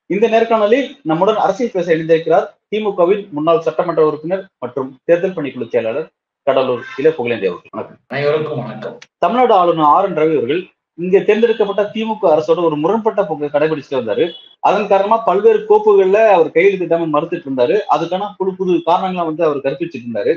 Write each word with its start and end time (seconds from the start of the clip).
இந்த 0.06 0.28
நேர்காணலில் 0.28 0.88
நம்முடன் 1.02 1.36
அரசியல் 1.36 1.72
பேச 1.72 1.96
இணைந்திருக்கிறார் 1.96 2.48
திமுகவின் 2.70 3.28
முன்னாள் 3.30 3.60
சட்டமன்ற 3.60 4.06
உறுப்பினர் 4.06 4.48
மற்றும் 4.58 4.98
தேர்தல் 5.04 5.34
பணிக்குழு 5.34 5.68
செயலாளர் 5.68 6.10
கடலூர் 6.42 6.84
இல 6.96 7.08
புகழேந்தி 7.08 7.48
அவர்கள். 7.50 7.70
வணக்கம். 7.70 7.98
அனைவருக்கும் 8.06 8.58
வணக்கம். 8.58 8.98
தமிழ்நாடு 9.18 9.54
ஆளுநர் 9.54 9.84
ஆர் 9.84 10.04
என் 10.04 10.16
ரவி 10.16 10.36
அவர்கள் 10.36 10.62
இங்க 10.98 11.16
தேர்ந்தெடுக்கப்பட்ட 11.26 11.82
திமுக 11.94 12.24
அரசோட 12.34 12.60
ஒரு 12.68 12.76
முரண்பட்ட 12.82 13.20
போக்கை 13.26 13.48
கடைபிடிச்சிட்டு 13.52 14.00
வந்தாரு. 14.00 14.24
அதன் 14.68 14.88
காரணமா 14.92 15.16
பல்வேறு 15.28 15.60
கோப்புகள்ல 15.68 16.20
அவர் 16.36 16.54
கையெழுத்திடாம 16.56 17.08
மறுத்துட்டு 17.14 17.46
இருந்தாரு. 17.48 17.76
அதுக்கான 17.94 18.30
புது 18.38 18.52
புது 18.58 18.72
காரணங்களை 18.88 19.24
வந்து 19.28 19.42
அவர் 19.48 19.64
கற்பிச்சுட்டு 19.66 20.06
இருந்தாரு. 20.08 20.34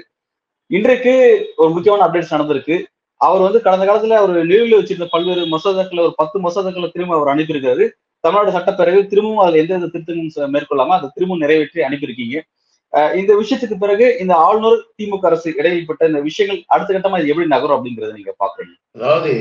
இன்றைக்கு 0.72 1.14
ஒரு 1.62 1.72
முக்கியமான 1.76 2.06
அப்டேட்ஸ் 2.06 2.36
நடந்திருக்கு. 2.36 2.78
அவர் 3.22 3.46
வந்து 3.46 3.60
கடந்த 3.66 3.84
காலத்துல 3.88 4.20
அவர் 4.22 4.32
நிலுவையில் 4.52 4.80
வச்சிருந்த 4.80 5.08
பல்வேறு 5.16 5.42
மசோதாக்களை 5.56 6.02
ஒரு 6.08 6.16
பத்து 6.22 6.38
மசோதாக்களை 6.46 6.88
திரும்ப 6.94 7.18
அவர் 7.18 7.34
அனுப்பியிருக்காரு. 7.34 7.86
தமிழ்நாடு 8.24 8.56
சட்டப்பேரவை 8.56 9.04
திரும்பவும் 9.12 9.44
அதுல 9.44 9.62
எந்த 9.64 9.92
திருத்தமும் 9.94 10.54
மேற்கொள்ளாம 10.56 10.96
அதை 10.98 11.08
திரும்பவும் 11.16 11.44
நிறைவேற்றி 11.44 11.86
அனுப்பியிருக்கீங்க. 11.88 12.38
இந்த 13.20 13.32
விஷயத்துக்கு 13.42 13.76
பிறகு 13.84 14.06
இந்த 14.24 14.34
ஆளுநர் 14.46 14.82
திமுக 15.00 15.28
அரசு 15.30 15.50
இடையில்பட்ட 15.60 16.10
இந்த 16.12 16.20
விஷயங்கள் 16.28 16.60
அடுத்த 16.74 16.90
கட்டமா 16.96 17.20
இது 17.22 17.32
எப்படி 17.34 17.54
நகரும் 17.54 17.78
அப்படிங்கறத 17.78 18.16
நீங்க 18.18 18.34
பாக்குறீங்க? 18.44 18.76
அதாவது 18.98 19.32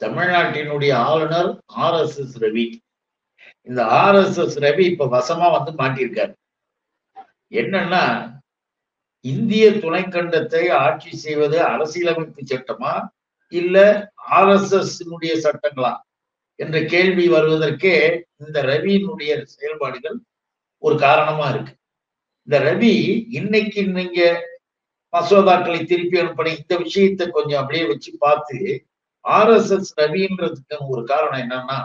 தமிழ்நாட்டினுடைய 0.00 0.92
ஆளுநர் 1.10 1.50
ஆர் 1.84 1.98
எஸ் 2.02 2.18
எஸ் 2.22 2.36
ரவி. 2.42 2.66
இந்த 3.68 3.80
ஆர் 4.00 4.18
எஸ் 4.22 4.40
எஸ் 4.44 4.58
ரவி 4.58 4.84
இப்ப 4.92 5.06
வசமா 5.16 5.46
வந்து 5.56 5.72
மாட்டியிருக்காரு. 5.82 6.34
என்னன்னா 7.60 8.04
இந்திய 9.24 9.64
துணைக்கண்டத்தை 9.82 10.62
ஆட்சி 10.70 11.12
செய்வது 11.16 11.56
அரசியலமைப்பு 11.72 12.42
சட்டமா 12.50 12.92
இல்ல 13.52 13.76
ஆர் 14.36 14.50
எஸ் 14.56 14.74
எஸ் 14.80 15.46
சட்டங்களா? 15.46 15.92
என்ற 16.58 16.76
கேள்வி 16.92 17.24
வருவதற்கே 17.28 17.96
இந்த 18.44 18.58
ரவியினுடைய 18.62 19.32
செயல்பாடுகள் 19.54 20.18
ஒரு 20.82 20.96
காரணமா 20.98 21.46
இருக்கு. 21.48 21.72
இந்த 22.48 22.56
ரவி 22.68 22.94
இன்னைக்கு 23.38 23.82
நீங்க 23.98 24.20
மசோதாக்களை 25.12 25.80
திருப்பி 25.84 26.16
அனுப்பின 26.20 26.52
இந்த 26.60 26.76
விஷயத்தை 26.76 27.24
கொஞ்சம் 27.28 27.60
அப்படியே 27.60 27.84
வச்சு 27.86 28.10
பார்த்து 28.18 28.58
ஆர் 29.34 29.52
எஸ் 29.54 29.72
எஸ் 29.76 29.92
ரவின்றதுக்கு 30.00 30.76
ஒரு 30.88 31.02
காரணம் 31.04 31.42
என்னன்னா 31.44 31.78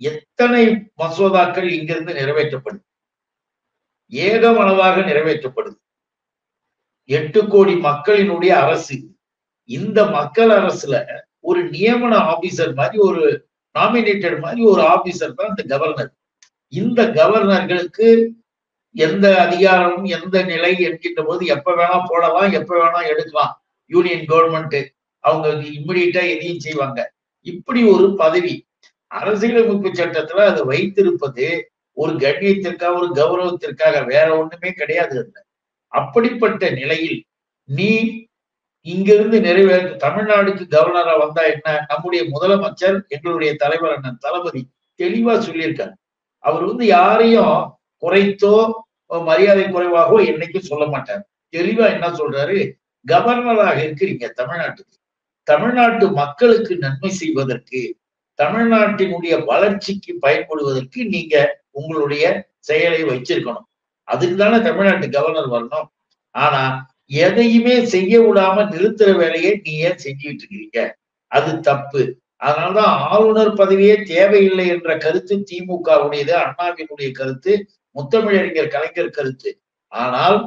எத்தனை 0.00 0.62
மசோதாக்கள் 1.00 1.68
இங்கிருந்து 1.76 2.12
நிறைவேற்றப்படுது? 2.14 2.82
ஏகமளவாக 4.12 4.96
நிறைவேற்றப்படுது. 5.10 5.76
எட்டு 7.08 7.40
கோடி 7.48 7.74
மக்களினுடைய 7.88 8.52
அரசு 8.64 8.96
இந்த 9.70 9.98
மக்கள் 10.10 10.52
அரசுல 10.58 10.94
ஒரு 11.40 11.60
நியமன 11.74 12.14
ஆபீசர் 12.32 12.72
மாதிரி 12.80 12.98
ஒரு 13.08 13.22
நாமினேட்டட் 13.74 14.36
மாதிரி 14.40 14.62
ஒரு 14.72 14.82
ஆபீசர் 14.94 15.36
தான் 15.38 15.52
இந்த 15.52 15.62
கவர்னர். 15.72 16.10
இந்த 16.72 17.00
கவர்னர்களுக்கு 17.18 18.08
எந்த 18.94 19.26
அதிகாரமும் 19.46 20.08
எந்த 20.16 20.36
நிலை 20.42 20.72
என்கின்ற 20.88 21.20
போது 21.28 21.42
எப்ப 21.54 21.74
வேணா 21.78 21.98
போடலாம் 22.08 22.50
எப்ப 22.58 22.72
வேணா 22.82 23.00
எடுக்கலாம். 23.12 23.54
யூனியன் 23.90 24.28
கவர்மெண்ட் 24.32 24.78
அவங்க 25.24 25.48
இம்மிடியட்டா 25.78 26.22
எதையும் 26.34 26.64
செய்வாங்க. 26.66 27.00
இப்படி 27.46 27.80
ஒரு 27.94 28.06
பதவி 28.22 28.54
அரசியலமைப்பு 29.10 29.88
சட்டத்துல 29.90 30.40
அதை 30.50 30.62
வைத்திருப்பது 30.62 31.46
ஒரு 31.96 32.12
கண்ணியத்திற்காக 32.24 32.98
ஒரு 33.00 33.08
கௌரவத்திற்காக 33.18 33.96
வேற 34.06 34.28
ஒண்ணுமே 34.38 34.70
கிடையாது 34.72 35.14
அதுல. 35.22 35.38
அப்படிப்பட்ட 35.92 36.70
நிலையில் 36.70 37.18
நீ 37.68 37.90
இங்கிருந்து 38.86 39.38
நிறைவேற்ற 39.40 39.90
தமிழ்நாடுக்கு 40.04 40.64
கவர்னரா 40.74 41.14
வந்தா 41.18 41.42
என்ன? 41.54 41.74
நம்முடைய 41.88 42.22
முதலமைச்சர் 42.34 42.96
எங்களுடைய 43.08 43.50
தலைவர் 43.54 43.94
அண்ணன் 43.94 44.22
தளபதி 44.24 44.62
தெளிவா 44.98 45.34
சொல்லியிருக்காரு. 45.46 45.94
அவர் 46.44 46.64
வந்து 46.64 46.86
யாரையும் 46.86 47.58
குறைத்தோ 48.02 48.54
மரியாதை 49.06 49.64
குறைவாகவோ 49.64 50.18
என்னைக்கும் 50.30 50.68
சொல்ல 50.70 50.84
மாட்டார். 50.86 51.22
தெளிவா 51.54 51.86
என்ன 51.94 52.06
சொல்றாரு? 52.20 52.58
கவர்னராக 53.06 53.78
இருக்கிறீங்க 53.86 54.26
தமிழ்நாட்டுக்கு. 54.40 54.96
தமிழ்நாட்டு 55.42 56.06
மக்களுக்கு 56.10 56.76
நன்மை 56.76 57.10
செய்வதற்கு 57.10 57.80
தமிழ்நாட்டினுடைய 58.38 59.34
வளர்ச்சிக்கு 59.44 60.12
பயன்படுவதற்கு 60.20 61.00
நீங்க 61.06 61.36
உங்களுடைய 61.70 62.24
செயலை 62.58 63.02
வச்சிருக்கணும். 63.04 63.66
அதுக்கு 64.08 64.36
தானே 64.36 64.58
தமிழ்நாட்டு 64.62 65.08
கவர்னர் 65.08 65.52
வரணும். 65.54 65.88
ஆனா 66.30 66.62
எதையுமே 67.06 67.84
செய்ய 67.84 68.20
விடாம 68.20 68.64
நிறுத்துற 68.72 69.16
வேலையை 69.16 69.60
நீ 69.64 69.72
ஏன் 69.78 70.02
செஞ்சுட்டு 70.04 70.42
இருக்கிறீங்க 70.42 70.80
அது 71.26 71.60
தப்பு. 71.60 72.02
அதனாலதான் 72.44 72.94
ஆளுநர் 73.12 73.52
பதவியே 73.54 74.02
தேவையில்லை 74.02 74.68
என்ற 74.68 74.96
கருத்து 74.96 75.34
திமுகவுடையது 75.50 76.34
அண்ணாவினுடைய 76.44 77.10
கருத்து 77.12 77.52
முத்தமிழறிஞர் 77.96 78.68
கலைஞர் 78.68 79.16
கருத்து. 79.18 79.50
ஆனால் 79.92 80.38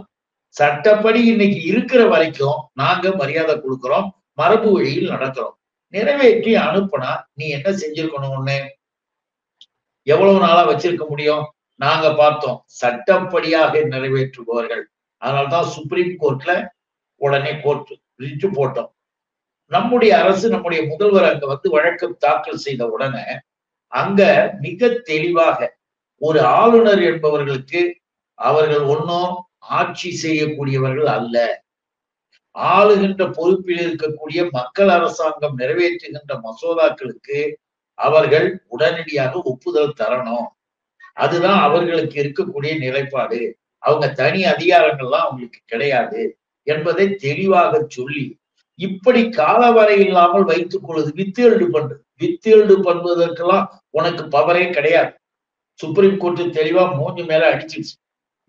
சட்டப்படி 0.56 1.26
இன்னைக்கு 1.26 1.62
இருக்கிற 1.64 2.08
வரைக்கும் 2.08 2.60
நாங்க 2.74 3.12
மரியாதை 3.12 3.56
கொடுக்கிறோம். 3.56 4.10
மரபு 4.38 4.72
வழியில் 4.72 5.12
நடக்கிறோம். 5.12 5.56
நிறைவேற்றி 5.94 6.56
அனுப்புனா 6.56 7.12
நீ 7.34 7.50
என்ன 7.50 7.70
செஞ்சிருக்கணும் 7.72 8.36
ஒண்ணு 8.38 8.58
எவ்வளவு 10.04 10.40
நாளா 10.40 10.70
வச்சிருக்க 10.70 11.08
முடியும்? 11.08 11.46
நாங்க 11.76 12.14
பார்த்தோம். 12.14 12.66
சட்டப்படியாக 12.82 13.74
நிறைவேற்றுபவர்கள். 13.94 14.84
அதனால்தான் 15.18 15.66
சுப்ரீம் 15.66 16.14
கோர்ட்ல 16.20 16.68
உடனே 17.22 17.60
கோர்ட் 17.60 17.92
ரிட்டு 18.24 18.48
போட்டோம். 18.50 18.90
நம்முடைய 19.72 20.20
அரசு 20.22 20.50
நம்முடைய 20.50 20.82
முதல்வர் 20.86 21.30
அங்க 21.32 21.46
வந்து 21.46 21.70
வழக்கு 21.70 22.16
தாக்கல் 22.18 22.64
செய்த 22.66 22.88
உடனே 22.88 23.26
அங்க 23.88 24.22
மிக 24.62 24.90
தெளிவாக 24.90 25.60
ஒரு 26.22 26.42
ஆளுநர் 26.42 27.00
என்பவர்களுக்கு 27.00 27.82
அவர்கள் 28.34 28.84
ஒன்னும் 28.94 29.32
ஆட்சி 29.60 30.10
செய்யக்கூடியவர்கள் 30.24 31.10
அல்ல. 31.18 31.65
ஆளுகின்ற 32.56 33.34
பொறுப்பில் 33.34 33.82
இருக்கக்கூடிய 33.88 34.52
மக்கள் 34.52 34.90
அரசாங்கம் 34.90 35.58
நிறைவேற்றுகின்ற 35.58 36.40
மசோதாக்களுக்கு 36.44 37.54
அவர்கள் 37.94 38.64
உடனடியாக 38.68 39.42
ஒப்புதல் 39.42 39.94
தரணும். 40.00 40.48
அதுதான் 41.14 41.60
அவர்களுக்கு 41.60 42.22
இருக்கக்கூடிய 42.24 42.78
நிலைப்பாடு. 42.78 43.58
அவங்க 43.78 44.10
தனி 44.10 44.44
அதிகாரங்கள்லாம் 44.44 45.26
அவங்களுக்கு 45.28 45.60
கிடையாது 45.66 46.38
என்பதை 46.64 47.16
தெளிவாக 47.16 47.86
சொல்லி 47.88 48.38
இப்படி 48.76 49.24
காலவரை 49.24 50.00
இல்லாமல் 50.00 50.44
வைத்துக் 50.44 50.84
கொள்வது 50.84 51.12
வித்தேல்டு 51.16 51.66
பண்றது 51.76 52.04
வித்தேல்டு 52.20 52.76
பண்ணுவதற்கெல்லாம் 52.84 53.68
உனக்கு 53.90 54.38
பவரே 54.38 54.72
கிடையாது. 54.72 55.14
சுப்ரீம் 55.74 56.18
கோர்ட் 56.18 56.40
தெளிவா 56.40 56.84
மூஞ்சு 57.00 57.26
மேல 57.28 57.56
அடிச்சிருச்சு. 57.56 57.96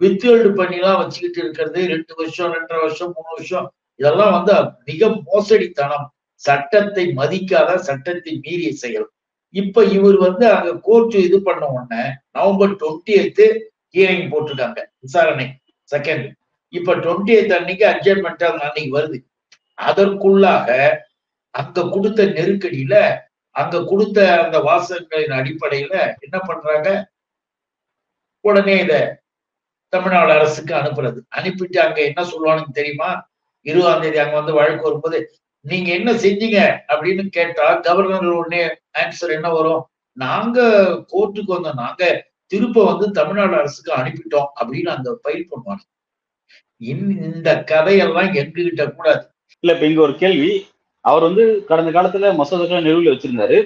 வித்தேல்டு 0.00 0.48
பண்ணிலாம் 0.58 0.96
வச்சுக்கிட்டு 0.96 1.38
இருக்கிறது 1.38 1.86
ரெண்டு 1.86 2.14
வருஷம் 2.14 2.52
ரெண்டரை 2.52 2.80
வருஷம் 2.80 3.14
மூணு 3.16 3.28
வருஷம் 3.30 3.72
இதெல்லாம் 4.00 4.32
வந்து 4.36 4.54
மிக 4.88 5.08
மோசடித்தனம். 5.28 6.06
சட்டத்தை 6.42 7.04
மதிக்காத 7.20 7.70
சட்டத்தை 7.88 8.32
மீறிய 8.44 8.72
செயல். 8.72 9.06
இப்ப 9.54 9.84
இவர் 9.96 10.16
வந்து 10.16 10.46
அங்க 10.48 10.70
கோர்ட் 10.78 11.14
இது 11.28 11.38
பண்ண 11.42 11.64
உடனே 11.66 12.02
நவம்பர் 12.30 12.74
டுவெண்ட்டி 12.80 13.12
எய்த்து 13.20 13.46
ஹியரிங் 13.94 14.30
போட்டிருக்காங்க. 14.32 14.80
விசாரணை 14.98 15.46
செகண்ட் 15.90 16.26
இப்ப 16.72 16.94
டுவெண்ட்டி 16.94 17.32
எய்த் 17.38 17.54
அன்னைக்கு 17.58 17.84
அட்ஜர்மெண்ட் 17.86 18.44
அன்னைக்கு 18.48 18.90
வருது. 18.98 19.18
அதற்குள்ளாக 19.78 20.68
அங்க 21.54 21.88
கொடுத்த 21.88 22.24
நெருக்கடியில 22.38 22.94
அங்க 23.56 23.76
கொடுத்த 23.84 24.18
அந்த 24.42 24.56
வாசகங்களின் 24.58 25.36
அடிப்படையில 25.38 25.94
என்ன 26.20 26.36
பண்றாங்க? 26.38 26.88
உடனே 28.44 28.74
இத 28.80 28.94
தமிழ்நாடு 29.92 30.32
அரசுக்கு 30.32 30.74
அனுப்புறது. 30.74 31.20
அனுப்பிட்டு 31.28 31.78
அங்க 31.80 31.98
என்ன 32.02 32.20
சொல்லுவானுங்க 32.24 32.72
தெரியுமா? 32.72 33.10
இருபதாம் 33.66 34.00
தேதி 34.00 34.18
அங்க 34.18 34.36
வந்து 34.36 34.52
வழக்கு 34.52 34.82
வரும்போது 34.82 35.18
நீங்க 35.64 35.88
என்ன 35.92 36.10
செஞ்சீங்க? 36.12 36.58
அப்படின்னு 36.92 37.22
கேட்டா 37.28 37.66
கவர்னர் 37.86 38.38
உடனே 38.38 38.62
ஆன்சர் 38.98 39.36
என்ன 39.36 39.48
வரும்? 39.48 39.82
நாங்க 40.16 40.58
கோர்ட்டுக்கு 41.12 41.52
வந்தோம். 41.56 41.80
நாங்க 41.84 42.02
திருப்ப 42.52 42.84
வந்து 42.84 43.06
தமிழ்நாடு 43.10 43.54
அரசுக்கு 43.56 43.92
அனுப்பிட்டோம் 43.92 44.48
அப்படின்னு 44.60 44.90
அந்த 44.96 45.10
பயில் 45.22 45.48
பண்ணுவாங்க 45.50 45.84
இந்த 46.80 47.48
கதையெல்லாம் 47.62 48.28
எங்ககிட்ட 48.34 48.84
கூடாது. 48.94 49.22
இல்ல 49.64 49.74
இப்ப 49.74 49.86
இங்க 49.86 50.00
ஒரு 50.00 50.14
கேள்வி. 50.16 50.50
அவர் 51.04 51.22
வந்து 51.22 51.64
கடந்த 51.64 51.90
காலத்துல 51.90 52.30
மசோதாக்களை 52.40 52.80
நிறுவல 52.82 53.12
வச்சிருந்தாரு. 53.14 53.58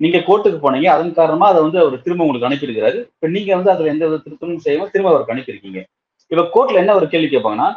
நீங்க 0.00 0.18
கோர்ட்டுக்கு 0.18 0.58
போனீங்க. 0.64 0.88
அதன் 0.94 1.14
காரணமா 1.14 1.46
அதை 1.48 1.60
வந்து 1.62 1.78
அவர் 1.78 2.02
திரும்ப 2.02 2.24
உங்களுக்கு 2.24 2.48
அனுப்பியிருக்கிறாரு. 2.48 2.98
இப்ப 3.14 3.28
நீங்க 3.28 3.50
வந்து 3.54 3.70
அதுல 3.70 3.88
எந்த 3.88 4.04
வித 4.06 4.20
திருத்தமும் 4.24 4.64
செய்யாம 4.64 4.88
திரும்ப 4.90 5.10
அவருக்கு 5.10 5.34
அனுப்பியிருக்கீங்க. 5.34 5.80
இப்ப 6.30 6.44
கோர்ட்ல 6.54 6.82
என்ன 6.82 6.94
ஒரு 6.94 7.08
கேள்வி 7.08 7.30
கேட்பாங்கன்னா 7.36 7.68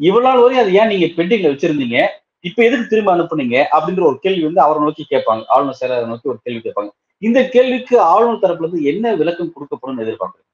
இவ்வளவு 0.00 0.28
நாள் 0.28 0.42
வரையும் 0.42 0.64
அதை 0.64 0.74
ஏன் 0.74 0.86
நீங்க 0.86 1.06
பெண்டிங்ல 1.06 1.52
வச்சிருந்தீங்க? 1.52 2.06
இப்ப 2.40 2.64
எதுக்கு 2.64 2.86
திரும்ப 2.86 3.16
அனுப்புனீங்க? 3.16 3.64
அப்படின்ற 3.72 4.02
ஒரு 4.02 4.18
கேள்வி 4.18 4.42
வந்து 4.44 4.60
அவரை 4.60 4.82
நோக்கி 4.82 5.06
கேட்பாங்க. 5.10 5.44
ஆளுநர் 5.46 5.78
செயலரை 5.80 6.06
நோக்கி 6.06 6.28
ஒரு 6.28 6.38
கேள்வி 6.42 6.60
கேட்பாங்க. 6.60 6.90
இந்த 7.18 7.48
கேள்விக்கு 7.48 8.00
ஆளுநர் 8.00 8.42
தரப்புல 8.42 8.68
இருந்து 8.68 8.82
என்ன 8.82 9.14
விளக்கம் 9.14 9.52
கொடுக்கப்படும் 9.52 10.00
எதிர்பார்க்குறீங்க? 10.00 10.50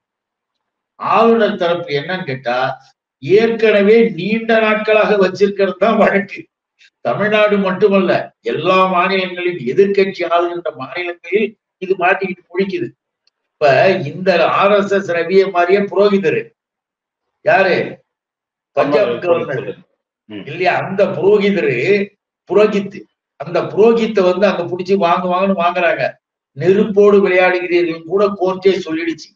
ஆளுநர் 0.95 1.57
தரப்பு 1.57 1.95
என்னன்னு 1.95 2.25
கேட்டா 2.25 2.79
ஏற்கனவே 3.23 4.11
நீண்ட 4.11 4.61
நாட்களாக 4.61 5.29
வச்சிருக்கிறது 5.29 5.77
தான் 5.77 5.97
வழக்கு. 5.97 6.47
தமிழ்நாடு 7.01 7.59
மட்டுமல்ல 7.59 8.33
எல்லா 8.41 8.87
மாநிலங்களிலும் 8.87 9.61
எதிர்கட்சி 9.67 10.23
ஆளுகின்ற 10.31 10.77
மாநிலங்களில் 10.77 11.59
இது 11.79 11.95
மாட்டிக்கிட்டு 11.95 12.45
முடிக்குது. 12.53 12.89
இப்ப 13.53 13.91
இந்த 13.97 14.49
ஆர் 14.49 14.73
எஸ் 14.73 14.93
எஸ் 14.93 15.11
ரவிய 15.11 15.51
மாதிரியே 15.51 15.81
புரோகிதரு. 15.81 16.43
யாரு? 17.45 18.00
இல்லையா? 20.29 20.77
அந்த 20.77 21.05
புரோகிதரு 21.05 22.09
புரோகித் 22.51 23.01
அந்த 23.37 23.61
புரோகித்தை 23.61 24.23
வந்து 24.23 24.47
அங்க 24.47 24.63
புடிச்சு 24.63 24.95
வாங்குவாங்கன்னு 25.07 25.63
வாங்குறாங்க. 25.65 26.11
நெருப்போடு 26.57 27.29
விளையாடுகிறீர்கள் 27.29 28.03
கூட 28.03 28.27
கோர்ட்டே 28.27 28.73
சொல்லிடுச்சு. 28.85 29.29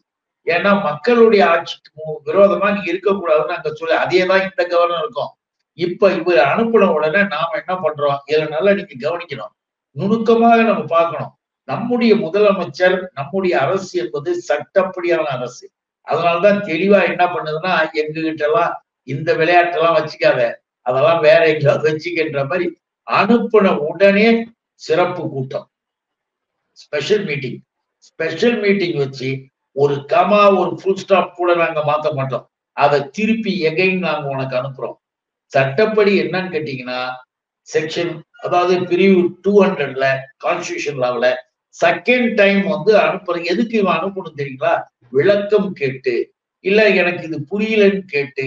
ஏன்னா 0.45 0.81
மக்களுடைய 0.83 1.49
ஆட்சிக்கு 1.49 1.91
விரோதமா 2.25 2.73
நீங்க 2.73 2.91
இருக்கக்கூடாதுன்னு 2.91 3.55
அங்க 3.57 3.73
சொல்லி 3.73 3.95
அதே 3.95 4.25
தான் 4.25 4.41
இந்த 4.41 4.65
கவர்னர் 4.65 4.99
இருக்கும். 4.99 5.31
இப்ப 5.73 6.11
இவர் 6.11 6.37
அனுப்பின 6.37 6.89
உடனே 6.89 7.23
நாம 7.23 7.61
என்ன 7.65 7.73
பண்றோம்? 7.75 8.17
இதுல 8.31 8.49
நல்லா 8.49 8.73
நீங்க 8.73 9.09
கவனிக்கணும். 9.09 9.53
நுணுக்கமாக 9.91 10.61
நம்ம 10.61 10.83
பார்க்கணும். 10.83 11.37
நம்முடைய 11.63 12.15
முதலமைச்சர் 12.15 13.03
நம்முடைய 13.13 13.59
அரசு 13.59 14.03
என்பது 14.03 14.43
சட்டப்படியான 14.47 15.23
அரசு. 15.23 15.71
அதனாலதான் 16.07 16.59
தெளிவா 16.63 16.99
என்ன 17.09 17.25
பண்ணுதுன்னா 17.25 17.93
எங்க 17.93 18.21
கிட்ட 18.21 18.45
எல்லாம் 18.45 18.84
இந்த 19.07 19.29
விளையாட்டெல்லாம் 19.33 19.97
வச்சுக்காத. 19.97 20.39
அதெல்லாம் 20.85 21.21
வேற 21.21 21.41
எங்கேயாவது 21.47 21.87
வச்சுக்கின்ற 21.89 22.41
மாதிரி 22.47 22.65
அனுப்பின 23.07 23.67
உடனே 23.89 24.27
சிறப்பு 24.81 25.23
கூட்டம். 25.29 25.67
ஸ்பெஷல் 26.73 27.25
மீட்டிங் 27.25 27.59
ஸ்பெஷல் 28.07 28.57
மீட்டிங் 28.59 28.97
வச்சு 28.97 29.29
ஒரு 29.75 29.95
கமா 30.13 30.41
ஒரு 30.59 30.71
ஃபுல் 30.79 30.95
ஸ்டாப் 30.95 31.35
கூட 31.35 31.55
நாங்க 31.55 31.79
மாத்த 31.81 32.07
மாட்டோம். 32.13 32.45
அதை 32.77 32.97
திருப்பி 33.09 33.53
எகைன் 33.67 33.99
நாங்க 33.99 34.25
உனக்கு 34.27 34.55
அனுப்புறோம். 34.59 34.97
சட்டப்படி 35.51 36.13
என்னன்னு 36.21 36.53
கேட்டீங்கன்னா 36.55 36.99
செக்ஷன் 37.67 38.13
அதாவது 38.43 38.73
பிரிவு 38.83 39.19
டூ 39.41 39.51
ஹண்ட்ரட்ல 39.63 40.05
கான்ஸ்டியூஷன் 40.45 40.99
லாவில் 41.03 41.31
செகண்ட் 41.75 42.29
டைம் 42.33 42.61
வந்து 42.67 42.91
அனுப்புற 42.99 43.35
எதுக்கு 43.43 43.75
இவன் 43.79 43.97
அனுப்பணும் 43.97 44.37
தெரியுங்களா? 44.37 44.73
விளக்கம் 45.09 45.69
கேட்டு 45.73 46.13
இல்ல 46.65 46.81
எனக்கு 47.01 47.23
இது 47.23 47.37
புரியலன்னு 47.51 48.03
கேட்டு 48.07 48.45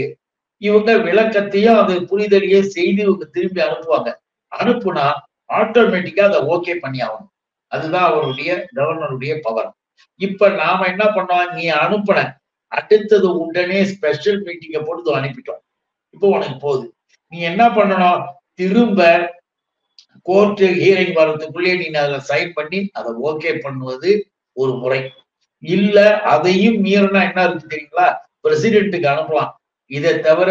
இவங்க 0.59 0.93
விளக்கத்தையும் 0.97 1.79
அது 1.79 1.95
புரிதலையும் 2.01 2.73
செய்து 2.77 3.03
இவங்க 3.03 3.25
திரும்பி 3.25 3.61
அனுப்புவாங்க. 3.61 4.11
அனுப்புனா 4.53 5.07
ஆட்டோமேட்டிக்கா 5.53 6.21
அதை 6.21 6.41
ஓகே 6.41 6.75
பண்ணி 6.75 6.99
ஆகணும். 6.99 7.33
அதுதான் 7.73 8.11
அவருடைய 8.11 8.69
கவர்னருடைய 8.77 9.39
பவர் 9.43 9.71
இப்ப 10.17 10.49
நாம 10.49 10.87
என்ன 10.87 11.05
பண்ணோம்? 11.05 11.53
நீ 11.53 11.71
அனுப்புன. 11.71 12.37
அடுத்தது 12.73 13.39
உடனே 13.39 13.85
ஸ்பெஷல் 13.85 14.43
மீட்டிங்கை 14.43 14.81
போட்டு 14.85 15.17
அனுப்பிட்டோம். 15.17 15.61
இப்போ 16.11 16.29
உனக்கு 16.29 16.57
போகுது. 16.57 16.95
நீ 17.33 17.39
என்ன 17.41 17.69
பண்ணணும்? 17.69 18.25
திரும்ப 18.55 19.01
கோர்ட்டு 20.23 20.67
ஹியரிங் 20.67 21.15
வர்றதுக்குள்ளேயே 21.15 21.75
நீ 21.79 21.87
அதை 21.99 22.19
சைன் 22.29 22.51
பண்ணி 22.55 22.91
அதை 22.93 23.13
ஓகே 23.25 23.61
பண்ணுவது 23.61 24.11
ஒரு 24.53 24.73
முறை. 24.73 25.13
இல்ல 25.63 26.21
அதையும் 26.21 26.85
மீறினா 26.85 27.21
என்ன 27.29 27.45
இருக்கு 27.45 27.67
தெரியுங்களா? 27.67 28.09
பிரசிடென்ட்டுக்கு 28.43 29.09
அனுப்பலாம். 29.15 29.53
இதை 29.91 30.13
தவிர 30.21 30.51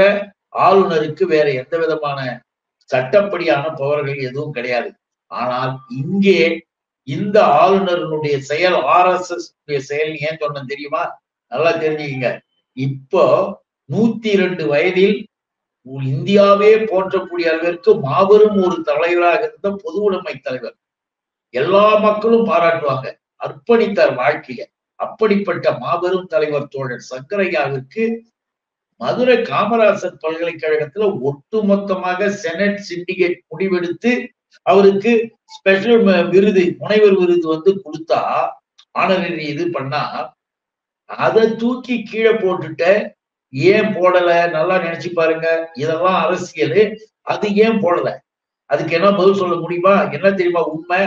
ஆளுநருக்கு 0.67 1.23
வேற 1.23 1.47
எந்த 1.51 1.77
விதமான 1.77 2.19
சட்டப்படியான 2.89 3.63
பவர்கள் 3.75 4.19
எதுவும் 4.21 4.51
கிடையாது. 4.51 4.89
ஆனால் 5.31 5.73
இங்கே 6.01 6.41
இந்த 7.07 7.37
ஆளுநருடைய 7.63 8.37
செயல் 8.49 8.77
ஆர் 8.95 9.09
எஸ் 9.13 9.31
எஸ் 9.65 9.87
செயல் 9.91 10.13
ஏன் 10.27 10.39
சொன்னேன் 10.39 10.65
தெரியுமா? 10.65 11.03
நல்லா 11.51 11.71
தெரிஞ்சுக்கங்க. 11.71 12.29
இப்போ 12.77 13.25
நூத்தி 13.89 14.29
இரண்டு 14.37 14.63
வயதில் 14.67 15.17
இந்தியாவே 16.03 16.71
போற்றக்கூடிய 16.89 17.45
அளவிற்கு 17.51 17.91
மாபெரும் 17.99 18.57
ஒரு 18.63 18.77
தலைவராக 18.81 19.41
இருந்த 19.47 19.69
பொதுவுடைமை 19.83 20.33
தலைவர். 20.39 20.75
எல்லா 21.53 21.85
மக்களும் 21.97 22.49
பாராட்டுவாங்க. 22.49 23.07
அர்ப்பணித்தார் 23.41 24.13
வாழ்க்கைய. 24.23 24.61
அப்படிப்பட்ட 24.99 25.71
மாபெரும் 25.77 26.27
தலைவர் 26.27 26.67
தோழர் 26.67 27.09
சங்கரையாவிற்கு 27.09 28.03
மதுரை 29.01 29.35
காமராசர் 29.41 30.21
பல்கலைக்கழகத்துல 30.21 31.07
ஒட்டுமொத்தமாக 31.21 32.29
செனட் 32.37 32.79
சிண்டிகேட் 32.87 33.37
முடிவெடுத்து 33.47 34.11
அவருக்கு 34.65 35.11
ஸ்பெஷல் 35.47 36.01
விருது 36.29 36.63
முனைவர் 36.79 37.17
விருது 37.17 37.45
வந்து 37.47 37.71
கொடுத்தா 37.83 38.21
ஆனரரி 38.95 39.45
இது 39.47 39.65
பண்ணா 39.69 40.01
அதை 41.09 41.43
தூக்கி 41.57 41.95
கீழே 42.03 42.31
போட்டுட்ட 42.35 42.85
ஏன் 43.53 43.91
போடல 43.93 44.29
நல்லா 44.49 44.75
நினைச்சு 44.77 45.09
பாருங்க 45.13 45.47
இதெல்லாம் 45.73 46.17
அரசியல் 46.23 46.79
அது 47.27 47.47
ஏன் 47.55 47.79
போடல? 47.83 48.09
அதுக்கு 48.69 48.93
என்ன 48.95 49.09
பதில் 49.11 49.39
சொல்ல 49.39 49.55
முடியுமா? 49.55 49.93
என்ன 50.11 50.27
தெரியுமா 50.31 50.61
உண்மை? 50.71 50.99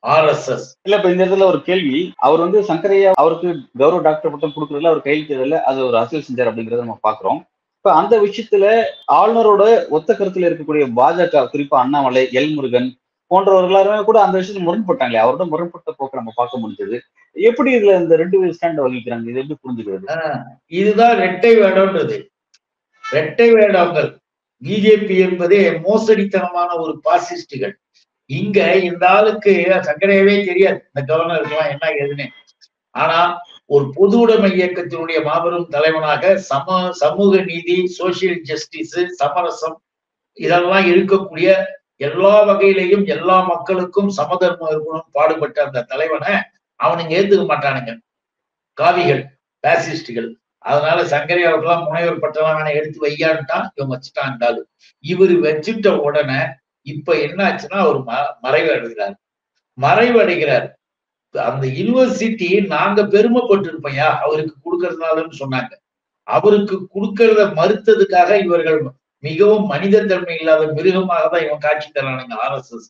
ஆர் 0.00 0.28
எஸ் 0.28 0.48
எஸ் 0.48 0.66
இல்ல 0.82 0.96
இப்ப 0.96 1.10
இந்த 1.10 1.24
இடத்துல 1.26 1.44
ஒரு 1.44 1.62
கேள்வி. 1.62 2.12
அவர் 2.16 2.38
வந்து 2.38 2.60
சங்கரையா 2.60 3.10
அவருக்கு 3.14 3.48
கௌரவ 3.78 4.00
டாக்டர் 4.00 4.30
பட்டம் 4.30 4.52
கொடுக்கறதுல 4.56 4.90
அவர் 4.92 5.04
கையெழுத்துல 5.04 5.60
அது 5.60 5.86
ஒரு 5.86 5.96
அரசியல் 5.96 6.24
செஞ்சார் 6.28 6.50
அப்படிங்கறத 6.50 6.84
நம்ம 6.84 6.98
பாக்குறோம். 7.08 7.40
இப்ப 7.76 7.92
அந்த 7.94 8.14
விஷயத்துல 8.20 8.82
ஆளுநரோட 9.12 9.88
ஒத்த 9.88 10.14
கருத்துல 10.14 10.48
இருக்கக்கூடிய 10.48 10.86
பாஜக 10.96 11.48
குறிப்பா 11.52 11.80
அண்ணாமலை 11.84 12.28
எல் 12.32 12.54
முருகன் 12.54 12.96
போன்றவர்கள் 13.26 13.70
எல்லாருமே 13.70 14.04
கூட 14.04 14.22
அந்த 14.22 14.38
விஷயத்துல 14.38 14.66
முரண்பட்டாங்களே. 14.68 15.18
அவரோட 15.24 15.48
முரண்பட்ட 15.48 15.92
போக்க 15.96 16.16
நம்ம 16.16 16.32
பார்க்க 16.34 16.58
முடிஞ்சது. 16.58 16.98
எப்படி 17.32 17.74
இதுல 17.74 18.00
இந்த 18.00 18.16
ரெண்டு 18.16 18.44
ஸ்டாண்ட் 18.44 18.80
வகிக்கிறாங்க? 18.84 19.28
இது 19.28 19.40
எப்படி 19.40 19.58
புரிஞ்சுக்கிறது? 19.64 20.40
இதுதான் 20.66 21.16
ரெட்டை 21.16 21.50
வேடம்ன்றது. 21.60 22.16
ரெட்டை 23.12 23.52
வேடங்கள். 23.52 24.18
பிஜேபி 24.62 25.18
என்பதே 25.18 25.70
மோசடித்தனமான 25.70 26.78
ஒரு 26.78 27.00
பாசிஸ்டுகள். 27.04 27.74
இங்க 28.30 28.76
இந்த 28.76 29.08
ஆளுக்கு 29.08 29.52
சங்கரையவே 29.88 30.44
தெரியாது. 30.46 30.80
இந்த 30.88 31.00
கவர்னருக்கெல்லாம் 31.10 31.70
என்ன 31.70 31.86
ஏதுன்னு. 32.00 32.26
ஆனா 32.94 33.18
ஒரு 33.66 33.92
பொது 33.94 34.18
உடைமை 34.18 34.50
இயக்கத்தினுடைய 34.60 35.18
மாபெரும் 35.24 35.68
தலைவனாக 35.68 36.36
சம 36.38 36.92
சமூக 36.92 37.40
நீதி 37.40 37.76
சோசியல் 37.98 38.40
ஜஸ்டிஸ் 38.40 38.98
சமரசம் 39.14 39.76
இதெல்லாம் 40.32 40.86
இருக்கக்கூடிய 40.86 41.48
எல்லா 41.96 42.34
வகையிலையும் 42.48 43.06
எல்லா 43.06 43.36
மக்களுக்கும் 43.42 44.08
சமதர்ம 44.08 44.68
இருக்கணும் 44.70 45.08
பாடுபட்ட 45.12 45.64
அந்த 45.64 45.82
தலைவனை 45.82 46.34
அவனுங்க 46.80 47.12
ஏத்துக்க 47.18 47.44
மாட்டானுங்க. 47.52 47.92
காவிகள் 48.78 49.22
பேசிஸ்டுகள் 49.64 50.28
அதனால 50.58 51.02
சங்கரையாவுக்கெல்லாம் 51.02 51.84
முனைவர் 51.84 52.22
பட்டலாம் 52.22 52.74
எடுத்து 52.74 52.98
வையான்ட்டான் 53.06 53.66
இவன் 53.74 53.92
வச்சுட்டான் 53.94 54.58
இவர் 55.04 55.34
வச்சுட்ட 55.46 55.88
உடனே 55.98 56.40
இப்ப 56.92 57.14
என்ன 57.26 57.38
ஆச்சுன்னா 57.48 57.78
அவர் 57.84 57.98
ம 58.08 58.12
மறைவு 58.44 58.70
அடைகிறார் 58.76 59.14
மறைவு 59.78 60.18
அடைகிறார் 60.24 60.66
அந்த 61.34 61.66
யூனிவர்சிட்டி 61.78 62.48
நாங்க 62.74 63.00
பெருமைப்பட்டிருப்பையா 63.14 64.06
அவருக்கு 64.24 64.54
கொடுக்கறதுனாலன்னு 64.64 65.36
சொன்னாங்க. 65.42 65.72
அவருக்கு 66.28 66.76
கொடுக்கறத 66.94 67.42
மறுத்ததுக்காக 67.58 68.30
இவர்கள் 68.46 68.78
மிகவும் 69.24 69.66
மனித 69.72 70.02
தன்மை 70.10 70.34
இல்லாத 70.40 70.64
மிருகமாக 70.76 71.24
தான் 71.32 71.44
இவன் 71.46 71.64
காட்சி 71.66 71.88
தரானுங்க 71.90 72.34
ஆர் 72.44 72.56
எஸ் 72.58 72.72
எஸ் 72.76 72.88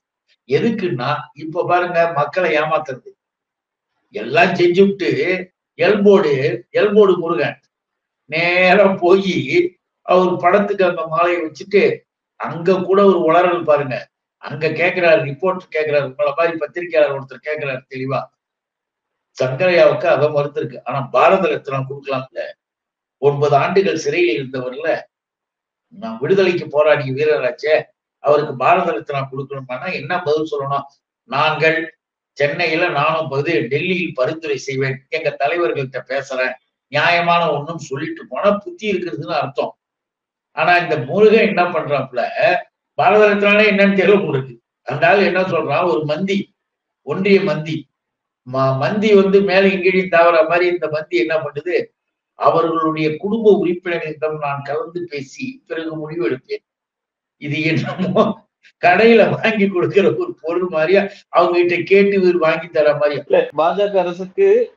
எதுக்குன்னா 0.49 1.11
இப்ப 1.43 1.64
பாருங்க 1.71 1.99
மக்களை 2.19 2.50
ஏமாத்துறது. 2.61 3.11
எல்லாம் 4.14 4.52
செஞ்சுவிட்டு 4.61 5.11
எல்போடு 5.78 6.33
எல்போடு 6.81 7.12
முருகன். 7.23 7.59
நேரம் 8.31 8.99
போய் 9.02 9.37
அவர் 10.07 10.33
படத்துக்கு 10.45 10.85
அந்த 10.90 11.02
மாலையை 11.14 11.40
வச்சுட்டு 11.45 11.83
அங்க 12.40 12.80
கூட 12.80 13.04
ஒரு 13.04 13.18
உளறல் 13.28 13.64
பாருங்க. 13.64 14.07
அங்க 14.37 14.68
கேக்குறாரு 14.68 15.21
ரிப்போர்ட் 15.28 15.62
கேக்குறாரு 15.76 16.04
உங்களை 16.04 16.33
மாதிரி 16.37 16.57
பத்திரிகையாளர் 16.57 17.16
ஒருத்தர் 17.18 17.47
கேக்குறாரு 17.49 17.80
தெளிவா. 17.95 18.25
சங்கரையாவுக்கு 19.42 20.04
அதை 20.04 20.28
மறுத்திருக்கு 20.28 20.78
ஆனா 20.85 21.00
பாரத 21.00 21.49
ரத்னா 21.49 21.78
கொடுக்கலாம்ல 21.78 22.40
ஒன்பது 23.18 23.57
ஆண்டுகள் 23.57 23.97
சிறையில் 23.97 24.35
இருந்தவர்ல 24.38 25.00
நான் 25.88 26.18
விடுதலைக்கு 26.18 26.68
போராடிய 26.68 27.12
வீரராச்சே 27.12 27.83
அவருக்கு 28.18 28.57
பாரத 28.57 28.92
ரத்னா 28.92 29.28
கொடுக்கணும்னா 29.30 29.92
என்ன 29.92 30.23
பதில் 30.23 30.50
சொல்லணும்? 30.52 30.83
நாங்கள் 31.25 31.99
சென்னையில 32.33 32.88
நானும் 32.88 33.28
பகுதி 33.28 33.52
டெல்லியில் 33.61 34.14
பரிந்துரை 34.14 34.57
செய்வேன். 34.57 35.07
எங்க 35.09 35.37
தலைவர்கள்ட்ட 35.38 36.00
பேசுறேன். 36.09 36.52
நியாயமான 36.88 37.52
ஒண்ணும் 37.52 37.78
சொல்லிட்டு 37.78 38.26
போனா 38.28 38.50
புத்தி 38.50 38.92
இருக்கிறதுன்னு 38.92 39.40
அர்த்தம். 39.42 39.77
ஆனா 40.59 40.77
இந்த 40.77 40.97
முருகன் 40.97 41.47
என்ன 41.47 41.62
பண்றாப்புல 41.62 42.55
பாரத 42.95 43.27
ரத்னாலே 43.27 43.71
என்னன்னு 43.71 43.99
தெரியல 44.00 44.21
உங்களுக்கு 44.21 44.61
அந்த 44.83 45.09
ஆள் 45.09 45.19
என்ன 45.19 45.41
சொல்றான்? 45.41 45.87
ஒரு 45.87 46.05
மந்தி 46.05 46.55
ஒன்றிய 47.03 47.41
மந்தி. 47.41 47.88
ம- 48.53 48.77
மந்தி 48.77 49.15
வந்து 49.15 49.41
மேல 49.41 49.69
இங்கேயும் 49.69 50.09
தவற 50.09 50.49
மாதிரி 50.49 50.67
இந்த 50.67 50.88
மந்தி 50.88 51.17
என்ன 51.17 51.37
பண்ணுது? 51.37 51.85
அவர்களுடைய 52.35 53.17
குடும்ப 53.17 53.67
உறுப்பினர்களிடம் 53.67 54.38
நான் 54.38 54.62
கலந்து 54.65 55.07
பேசி 55.11 55.62
பிறகு 55.67 55.97
முடிவு 55.97 56.31
எடுப்பேன். 56.31 56.65
இது 57.37 57.62
என்னமோ 57.62 58.49
கடையில 58.85 59.41
வாங்கி 59.41 59.69
கொடுக்கிற 59.69 60.15
ஒரு 60.17 60.37
பொருள் 60.41 60.69
மாதிரியா 60.69 61.09
அவங்க 61.29 61.59
கிட்ட 61.59 61.83
கேட்டு 61.83 62.38
வாங்கி 62.38 62.67
தர 62.67 62.97
மாதிரி 62.97 63.21
பாஜக 63.57 63.97
அரசுக்கு 63.97 64.77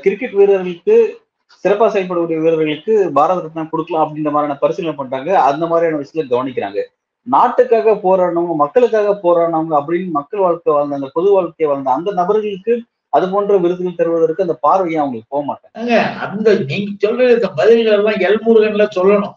கிரிக்கெட் 0.00 0.30
வீரர்களுக்கு 0.30 1.19
சிறப்பா 1.64 1.86
செயல்படக்கூடிய 1.94 2.38
வீரர்களுக்கு 2.40 2.94
பாரத 3.12 3.40
ரத்னா 3.40 3.62
கொடுக்கலாம் 3.64 4.04
அப்படின்ற 4.04 4.30
மாதிரியான 4.34 4.58
பரிசீலனை 4.58 4.94
பண்றாங்க. 4.96 5.30
அந்த 5.40 5.66
மாதிரியான 5.66 6.00
விஷயத்துல 6.02 6.32
கவனிக்கிறாங்க. 6.34 6.80
நாட்டுக்காக 7.26 7.94
போராடினவங்க 8.04 8.54
மக்களுக்காக 8.54 9.10
போராடினவங்க 9.24 9.74
அப்படின்னு 9.80 10.10
மக்கள் 10.10 10.40
வாழ்க்கை 10.40 10.72
வாழ்ந்த 10.72 10.94
அந்த 10.94 11.10
பொது 11.12 11.28
வாழ்க்கையை 11.32 11.68
வாழ்ந்த 11.72 11.90
அந்த 11.90 12.12
நபர்களுக்கு 12.12 12.74
அது 13.08 13.30
போன்ற 13.30 13.56
விருதுகள் 13.56 13.98
தருவதற்கு 13.98 14.42
அந்த 14.42 14.56
பார்வையை 14.60 14.98
அவங்களுக்கு 15.00 15.32
போக 15.34 15.42
மாட்டாங்க. 15.48 15.96
அந்த 16.24 16.54
நீங்க 16.70 16.90
சொல்ற 17.04 17.34
இந்த 17.34 17.48
பதில்கள் 17.48 17.96
எல்லாம் 17.98 18.20
எல்முருகன்ல 18.28 18.86
சொல்லணும். 18.98 19.34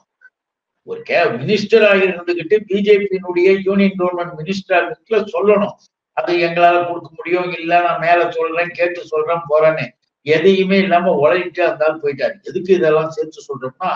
ஒரு 0.83 1.01
கே 1.01 1.17
மினிஸ்டராக 1.23 1.99
இருந்துகிட்டு 2.07 2.55
பிஜேபியினுடைய 2.69 3.49
யூனியன் 3.65 3.97
கவர்மெண்ட் 3.99 4.33
மினிஸ்டராக 4.39 4.81
இருந்துல 4.83 5.19
சொல்லணும். 5.35 5.75
அது 6.17 6.33
எங்களால 6.47 6.87
கொடுக்க 6.87 7.09
முடியும் 7.15 7.51
இல்ல 7.59 7.81
நான் 7.81 7.99
மேல 7.99 8.31
சொல்றேன் 8.31 8.73
கேட்டு 8.79 9.05
சொல்றேன் 9.11 9.47
போறேன்னு. 9.49 9.85
எதையுமே 10.25 10.77
இல்லாம 10.79 11.13
உழைட்டு 11.23 11.61
இருந்தாலும் 11.65 12.01
போயிட்டாரு. 12.03 12.35
எதுக்கு 12.43 12.71
இதெல்லாம் 12.73 13.09
சேர்த்து 13.09 13.47
சொல்றோம்னா 13.49 13.91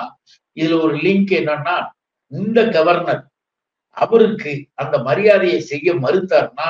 இதுல 0.57 0.79
ஒரு 0.81 0.95
லிங்க் 0.97 1.33
என்னன்னா 1.39 1.75
இந்த 2.31 2.59
கவர்னர் 2.69 3.23
அவருக்கு 3.97 4.51
அந்த 4.75 4.95
மரியாதையை 4.97 5.59
செய்ய 5.61 5.93
மறுத்தாருன்னா 6.05 6.69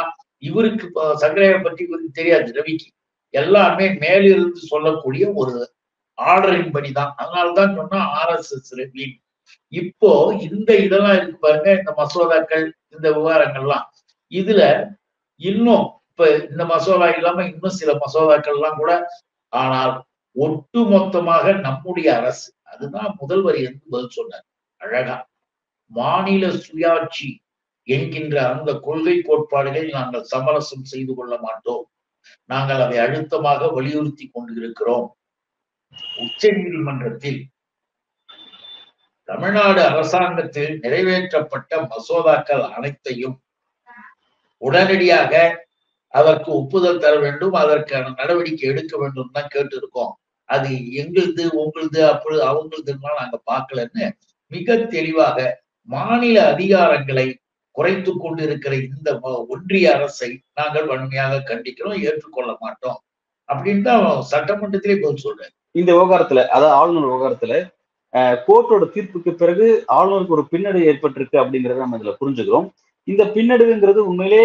இவருக்கு 0.49 0.85
இப்ப 0.87 1.15
சங்கரையை 1.17 1.57
பற்றி 1.61 1.81
இவருக்கு 1.85 2.11
தெரியாது 2.11 2.49
ரவிக்கு. 2.57 2.89
எல்லாமே 3.33 3.85
மேலிருந்து 4.03 4.61
சொல்லக்கூடிய 4.71 5.25
ஒரு 5.41 5.55
ஆர்டரின் 6.17 6.73
படிதான். 6.75 7.11
அதனால்தான் 7.21 7.75
சொன்னா 7.75 7.99
ஆர்எஸ்எஸ் 8.19 8.71
ரெவியூ 8.81 9.07
இப்போ 9.73 10.11
இந்த 10.47 10.69
இதெல்லாம் 10.85 11.15
இருக்கு 11.17 11.37
பாருங்க 11.37 11.69
இந்த 11.79 11.91
மசோதாக்கள் 11.97 12.65
இந்த 12.93 13.07
விவகாரங்கள்லாம். 13.15 13.85
இதுல 14.31 14.61
இன்னும் 15.41 15.85
இப்ப 16.11 16.29
இந்த 16.51 16.63
மசோதா 16.65 17.07
இல்லாம 17.17 17.43
இன்னும் 17.51 17.77
சில 17.81 17.91
மசோதாக்கள்லாம் 18.03 18.79
கூட 18.81 18.91
ஆனால் 19.49 20.05
ஒட்டு 20.35 20.85
மொத்தமாக 20.85 21.51
நம்முடைய 21.51 22.15
அரசு 22.17 22.53
அதுதான் 22.63 23.15
முதல்வர் 23.19 23.55
என்று 23.55 23.85
பதில் 23.89 24.09
சொன்னார். 24.09 24.45
அழகா. 24.77 25.27
மாநில 25.91 26.47
சுயாட்சி 26.47 27.37
என்கின்ற 27.83 28.53
அந்த 28.53 28.79
கொள்கை 28.79 29.21
கோட்பாடுகளை 29.21 29.89
நாங்கள் 29.89 30.23
சமரசம் 30.23 30.83
செய்து 30.83 31.15
கொள்ள 31.15 31.37
மாட்டோம். 31.37 31.91
நாங்கள் 32.45 32.81
அதை 32.81 32.97
அழுத்தமாக 32.97 33.67
வலியுறுத்தி 33.67 34.25
கொண்டிருக்கிறோம். 34.27 35.17
உச்ச 36.17 36.51
நீதிமன்றத்தில் 36.51 37.49
தமிழ்நாடு 39.23 39.81
அரசாங்கத்தில் 39.81 40.79
நிறைவேற்றப்பட்ட 40.79 41.87
மசோதாக்கள் 41.87 42.69
அனைத்தையும் 42.69 43.41
உடனடியாக 44.57 45.65
அதற்கு 46.19 46.49
ஒப்புதல் 46.59 47.03
தர 47.03 47.13
வேண்டும் 47.25 47.55
அதற்கான 47.63 48.13
நடவடிக்கை 48.19 48.65
எடுக்க 48.71 48.93
வேண்டும் 49.01 49.33
தான் 49.37 49.51
கேட்டு 49.55 49.75
இருக்கோம் 49.79 50.13
அது 50.49 50.69
எங்களுது 51.01 51.43
உங்களுது 51.61 52.01
அப்படி 52.11 52.35
அவங்களுதுலாம் 52.51 53.19
நாங்க 53.21 53.37
பார்க்கலன்னு 53.51 54.05
மிக 54.51 54.77
தெளிவாக 54.95 55.47
மாநில 55.89 56.37
அதிகாரங்களை 56.53 57.27
குறைத்து 57.75 58.11
கொண்டிருக்கிற 58.13 58.73
இந்த 58.85 59.09
ஒன்றிய 59.53 59.87
அரசை 59.95 60.29
நாங்கள் 60.59 60.87
வன்மையாக 60.91 61.41
கண்டிக்கிறோம் 61.49 61.99
ஏற்றுக்கொள்ள 62.07 62.51
மாட்டோம். 62.63 62.99
அப்படின்னு 63.49 63.83
தான் 63.89 64.05
சட்டமன்றத்திலே 64.31 64.95
பதில் 65.03 65.25
சொல்றேன் 65.25 65.53
இந்த 65.79 65.89
விவகாரத்துல 65.97 66.43
அதாவது 66.55 66.75
ஆளுநர் 66.79 67.09
விவகாரத்துல 67.09 67.53
கோர்ட்டோட 68.47 68.85
தீர்ப்புக்கு 68.95 69.31
பிறகு 69.41 69.65
ஆளுநருக்கு 69.97 70.35
ஒரு 70.37 70.45
பின்னடைவு 70.51 70.89
ஏற்பட்டிருக்கு 70.91 71.37
அப்படிங்கறத 71.41 71.83
நம்ம 71.83 71.97
இதுல 71.99 72.13
புரிஞ்சுக்கிறோம். 72.21 72.67
இந்த 73.07 73.23
பின்னடைவுங்கிறது 73.35 74.01
உண்மையிலே 74.09 74.43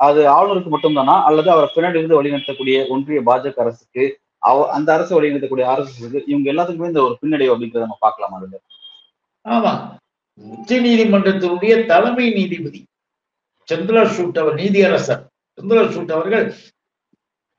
அது 0.00 0.20
ஆளுநருக்கு 0.28 0.72
மட்டும்தானா? 0.74 1.22
அல்லது 1.22 1.50
அவர் 1.50 1.72
பின்னாடி 1.76 1.96
இருந்து 1.96 2.18
வழிநடத்தக்கூடிய 2.18 2.88
ஒன்றிய 2.88 3.20
பாஜக 3.20 3.54
அரசுக்கு 3.56 4.04
அவ 4.38 4.70
அந்த 4.70 4.92
அரசு 4.92 5.12
வழிநடத்தக்கூடிய 5.16 5.66
அரசுக்கு 5.74 6.24
இவங்க 6.26 6.52
எல்லாத்துக்குமே 6.52 6.86
இந்த 6.86 7.02
ஒரு 7.02 7.18
பின்னடைவு 7.22 7.52
அப்படிங்கறத 7.54 7.84
நம்ம 7.86 7.98
பார்க்கலாமா 8.00 8.36
அதுல. 8.36 8.60
ஆமா. 9.44 9.72
உச்ச 10.38 10.80
நீதிமன்றத்தினுடைய 10.80 11.86
தலைமை 11.86 12.32
நீதிபதி 12.32 12.80
சந்திரசூட் 13.68 14.38
அவர் 14.38 14.54
நீதியரசர். 14.54 15.22
சந்திரசூட் 15.58 16.12
அவர்கள் 16.12 16.46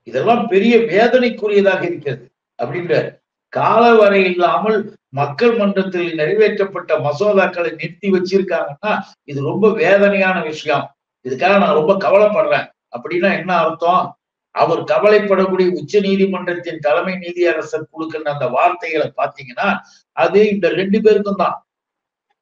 இதெல்லாம் 0.07 0.47
பெரிய 0.47 0.77
வேதனைக்குரியதாக 0.77 1.81
இருக்கிறது 1.83 2.25
அப்படின்றார் 2.59 3.09
காலவரை 3.53 4.21
இல்லாமல் 4.25 4.77
மக்கள் 5.09 5.57
மன்றத்தில் 5.57 6.17
நிறைவேற்றப்பட்ட 6.17 6.91
மசோதாக்களை 7.07 7.71
நிறுத்தி 7.75 8.11
வச்சிருக்காங்கன்னா 8.11 8.91
இது 9.23 9.41
ரொம்ப 9.41 9.69
வேதனையான 9.73 10.41
விஷயம். 10.41 10.85
இதுக்காக 11.25 11.57
நான் 11.59 11.79
ரொம்ப 11.79 11.93
கவலைப்படுறேன். 11.93 12.67
அப்படின்னா 12.95 13.37
என்ன 13.39 13.55
அர்த்தம்? 13.55 14.17
அவர் 14.51 14.79
கவலைப்படக்கூடிய 14.83 15.67
உச்ச 15.71 15.99
நீதிமன்றத்தின் 15.99 16.79
தலைமை 16.79 17.13
நீதியரசர் 17.13 17.91
கொடுக்கிற 17.91 18.31
அந்த 18.31 18.47
வார்த்தைகளை 18.47 19.13
பாத்தீங்கன்னா 19.17 19.77
அது 20.11 20.49
இந்த 20.49 20.69
ரெண்டு 20.69 21.01
பேருக்கும் 21.01 21.35
தான். 21.35 21.67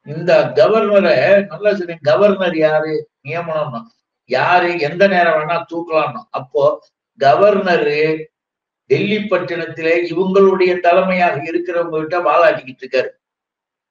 இந்த 0.06 0.52
கவர்னரை 0.56 1.48
நல்லா 1.48 1.74
சொல்லி 1.74 1.96
கவர்னர் 2.02 2.58
யாரு? 2.58 3.10
நியமனம்னா 3.28 3.82
யாரு? 4.26 4.80
எந்த 4.80 5.08
நேரம் 5.08 5.38
வேணா 5.40 5.66
தூக்கலாம்னு. 5.74 6.22
அப்போ 6.30 6.90
கவர்னரு 7.20 8.24
டெல்லி 8.86 9.18
பட்டினத்திலே 9.18 9.94
இவங்களுடைய 10.12 10.80
தலைமையாக 10.80 11.38
இருக்கிறவங்க 11.52 12.00
கிட்ட 12.00 12.20
வாழாட்டிக்கிட்டு 12.20 12.84
இருக்காரு. 12.86 13.10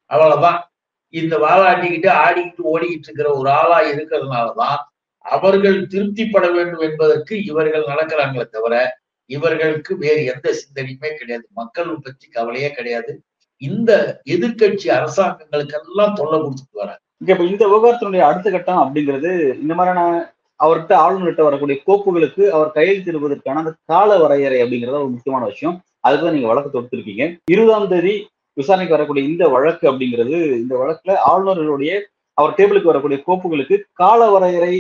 அவ்வளவுதான். 0.07 0.70
இந்த 1.11 1.35
வாலாட்டிக்கிட்டு 1.39 2.11
ஆடிக்கிட்டு 2.25 2.63
ஓடிக்கிட்டு 2.73 3.07
இருக்கிற 3.09 3.33
ஒரு 3.33 3.51
ஆளா 3.51 3.79
இருக்கிறதுனாலதான் 3.83 4.77
அவர்கள் 5.19 5.87
திருப்திப்பட 5.87 6.53
வேண்டும் 6.53 6.81
என்பதற்கு 6.81 7.45
இவர்கள் 7.45 7.85
நடக்கிறாங்களே 7.85 8.45
தவிர 8.45 8.99
இவர்களுக்கு 9.27 9.97
வேறு 9.97 10.25
எந்த 10.25 10.55
சிந்தனையுமே 10.61 11.11
கிடையாது. 11.15 11.47
மக்கள் 11.53 11.99
பற்றி 12.03 12.29
கவலையே 12.29 12.71
கிடையாது. 12.71 13.23
இந்த 13.57 14.21
எதிர்க்கட்சி 14.25 14.89
அரசாங்கங்களுக்கெல்லாம் 14.99 16.15
தொல்லை 16.15 16.39
கொடுத்துட்டு 16.41 16.73
வராங்க. 16.73 17.01
இங்க 17.17 17.33
இப்ப 17.33 17.45
இந்த 17.45 17.65
விவகாரத்தினுடைய 17.67 18.19
அடுத்த 18.19 18.51
கட்டம் 18.51 18.83
அப்படிங்கிறது 18.83 19.31
இந்த 19.61 19.75
மாதிரியான 19.75 20.35
அவர்கிட்ட 20.65 20.93
ஆளுநர்கிட்ட 21.05 21.43
வரக்கூடிய 21.43 21.77
கோப்புகளுக்கு 21.87 22.49
அவர் 22.49 22.73
கையெழுத்திடுவதற்கான 22.75 23.61
அந்த 23.63 23.73
கால 23.85 24.17
வரையறை 24.19 24.63
அப்படிங்கிறது 24.63 25.01
ஒரு 25.03 25.09
முக்கியமான 25.09 25.47
விஷயம். 25.47 25.83
அதுதான் 26.01 26.33
நீங்க 26.33 26.47
வழக்கு 26.47 26.71
தொடுத்திருக்கீங்க. 26.75 27.25
இருபதாம் 27.51 27.89
தேதி 27.89 28.15
விசாரணைக்கு 28.57 28.97
வரக்கூடிய 28.97 29.25
இந்த 29.27 29.45
வழக்கு 29.49 29.85
அப்படிங்கிறது 29.91 30.33
இந்த 30.57 30.75
வழக்குல 30.79 31.15
ஆளுநர்களுடைய 31.29 31.93
அவர் 32.39 32.57
டேபிளுக்கு 32.59 32.91
வரக்கூடிய 32.91 33.19
கோப்புகளுக்கு 33.27 33.77
கால 33.95 34.31
வரையறை 34.31 34.75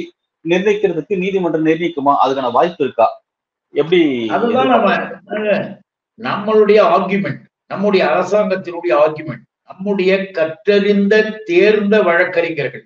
நிர்ணயிக்கிறதுக்கு 0.44 1.14
நீதிமன்றம் 1.16 1.66
நிர்ணயிக்குமா? 1.66 2.12
அதுக்கான 2.22 2.50
வாய்ப்பு 2.52 2.82
இருக்கா? 2.84 3.06
எப்படி 3.74 4.00
அதுதான் 4.30 4.70
நம்ம 4.74 4.88
அஹ், 5.34 5.66
நம்மளுடைய 6.18 6.78
ஆர்குமெண்ட் 6.92 7.42
நம்முடைய 7.70 8.02
அரசாங்கத்தினுடைய 8.10 8.92
ஆர்குமெண்ட் 9.02 9.44
நம்முடைய 9.70 10.12
கற்றறிந்த 10.32 11.14
தேர்ந்த 11.46 11.96
வழக்கறிஞர்கள் 12.02 12.84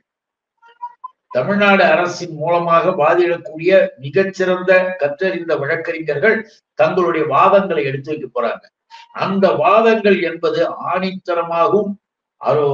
தமிழ்நாடு 1.31 1.85
அரசின் 1.85 2.35
மூலமாக 2.35 2.91
வாதிடக்கூடிய 2.99 3.71
மிகச்சிறந்த 3.99 4.73
கற்றறிந்த 5.01 5.53
வழக்கறிஞர்கள் 5.57 6.37
தங்களுடைய 6.79 7.25
வாதங்களை 7.31 7.83
எடுத்து 7.85 8.11
வைக்க 8.11 8.29
போறாங்க. 8.29 8.65
அந்த 9.13 9.53
வாதங்கள் 9.63 10.19
என்பது 10.23 10.61
ஆணித்தரமாகவும் 10.93 11.93
அரோ 12.41 12.71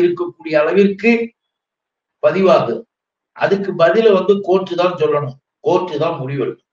இருக்கக்கூடிய 0.00 0.54
அளவிற்கு 0.60 1.34
பதிவாகுது. 2.26 2.82
அதுக்கு 3.32 3.70
பதில 3.84 4.12
வந்து 4.12 4.34
கோர்ட்டு 4.40 4.76
தான் 4.76 4.96
சொல்லணும். 5.02 5.36
கோர்ட்டு 5.60 5.98
தான் 5.98 6.16
முடிவெடுக்கும். 6.20 6.66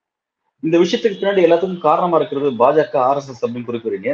இந்த 0.59 0.75
விஷயத்துக்கு 0.77 1.19
பின்னாடி 1.19 1.41
எல்லாத்துக்கும் 1.45 1.85
காரணமா 1.87 2.17
இருக்கிறது 2.17 2.51
பாஜக 2.51 2.95
ஆர்எஸ்எஸ் 3.09 3.43
அப்படின்னு 3.43 3.69
குறிப்பிடுறீங்க. 3.69 4.11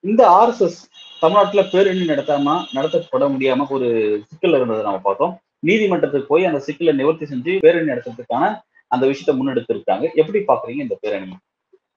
இந்த 0.00 0.22
ஆர்எஸ்எஸ் 0.40 0.78
தமிழ்நாட்டுல 1.20 1.62
பேரணி 1.72 2.04
நடத்தாம 2.06 2.56
நடத்தப்பட 2.76 3.24
முடியாம 3.34 3.66
ஒரு 3.68 3.88
சிக்கல் 4.28 4.56
இருந்ததை 4.58 4.84
நம்ம 4.84 5.00
பார்த்தோம். 5.08 5.40
நீதிமன்றத்துக்கு 5.58 6.26
போய் 6.26 6.44
அந்த 6.44 6.60
சிக்கலை 6.66 6.92
நிவர்த்தி 6.92 7.24
செஞ்சு 7.24 7.58
பேரணி 7.64 7.90
நடத்துறதுக்கான 7.92 8.44
அந்த 8.86 9.06
விஷயத்தை 9.06 9.34
முன்னெடுத்து 9.38 9.74
இருக்காங்க 9.76 10.04
எப்படி 10.14 10.38
பாக்குறீங்க 10.38 10.80
இந்த 10.86 10.96
பேரணி 11.00 11.26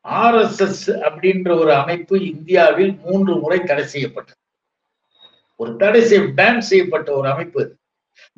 ஆர்எஸ்எஸ் 0.06 0.88
அப்படின்ற 0.88 1.60
ஒரு 1.60 1.74
அமைப்பு 1.74 2.26
இந்தியாவில் 2.26 3.00
மூன்று 3.04 3.36
முறை 3.36 3.60
தடை 3.60 3.86
செய்யப்பட்டது. 3.86 4.40
ஒரு 5.56 5.76
தடை 5.76 6.02
செய்ய 6.02 6.24
பேன் 6.24 6.60
செய்யப்பட்ட 6.60 7.14
ஒரு 7.14 7.30
அமைப்பு 7.30 7.62
அது. 7.64 7.78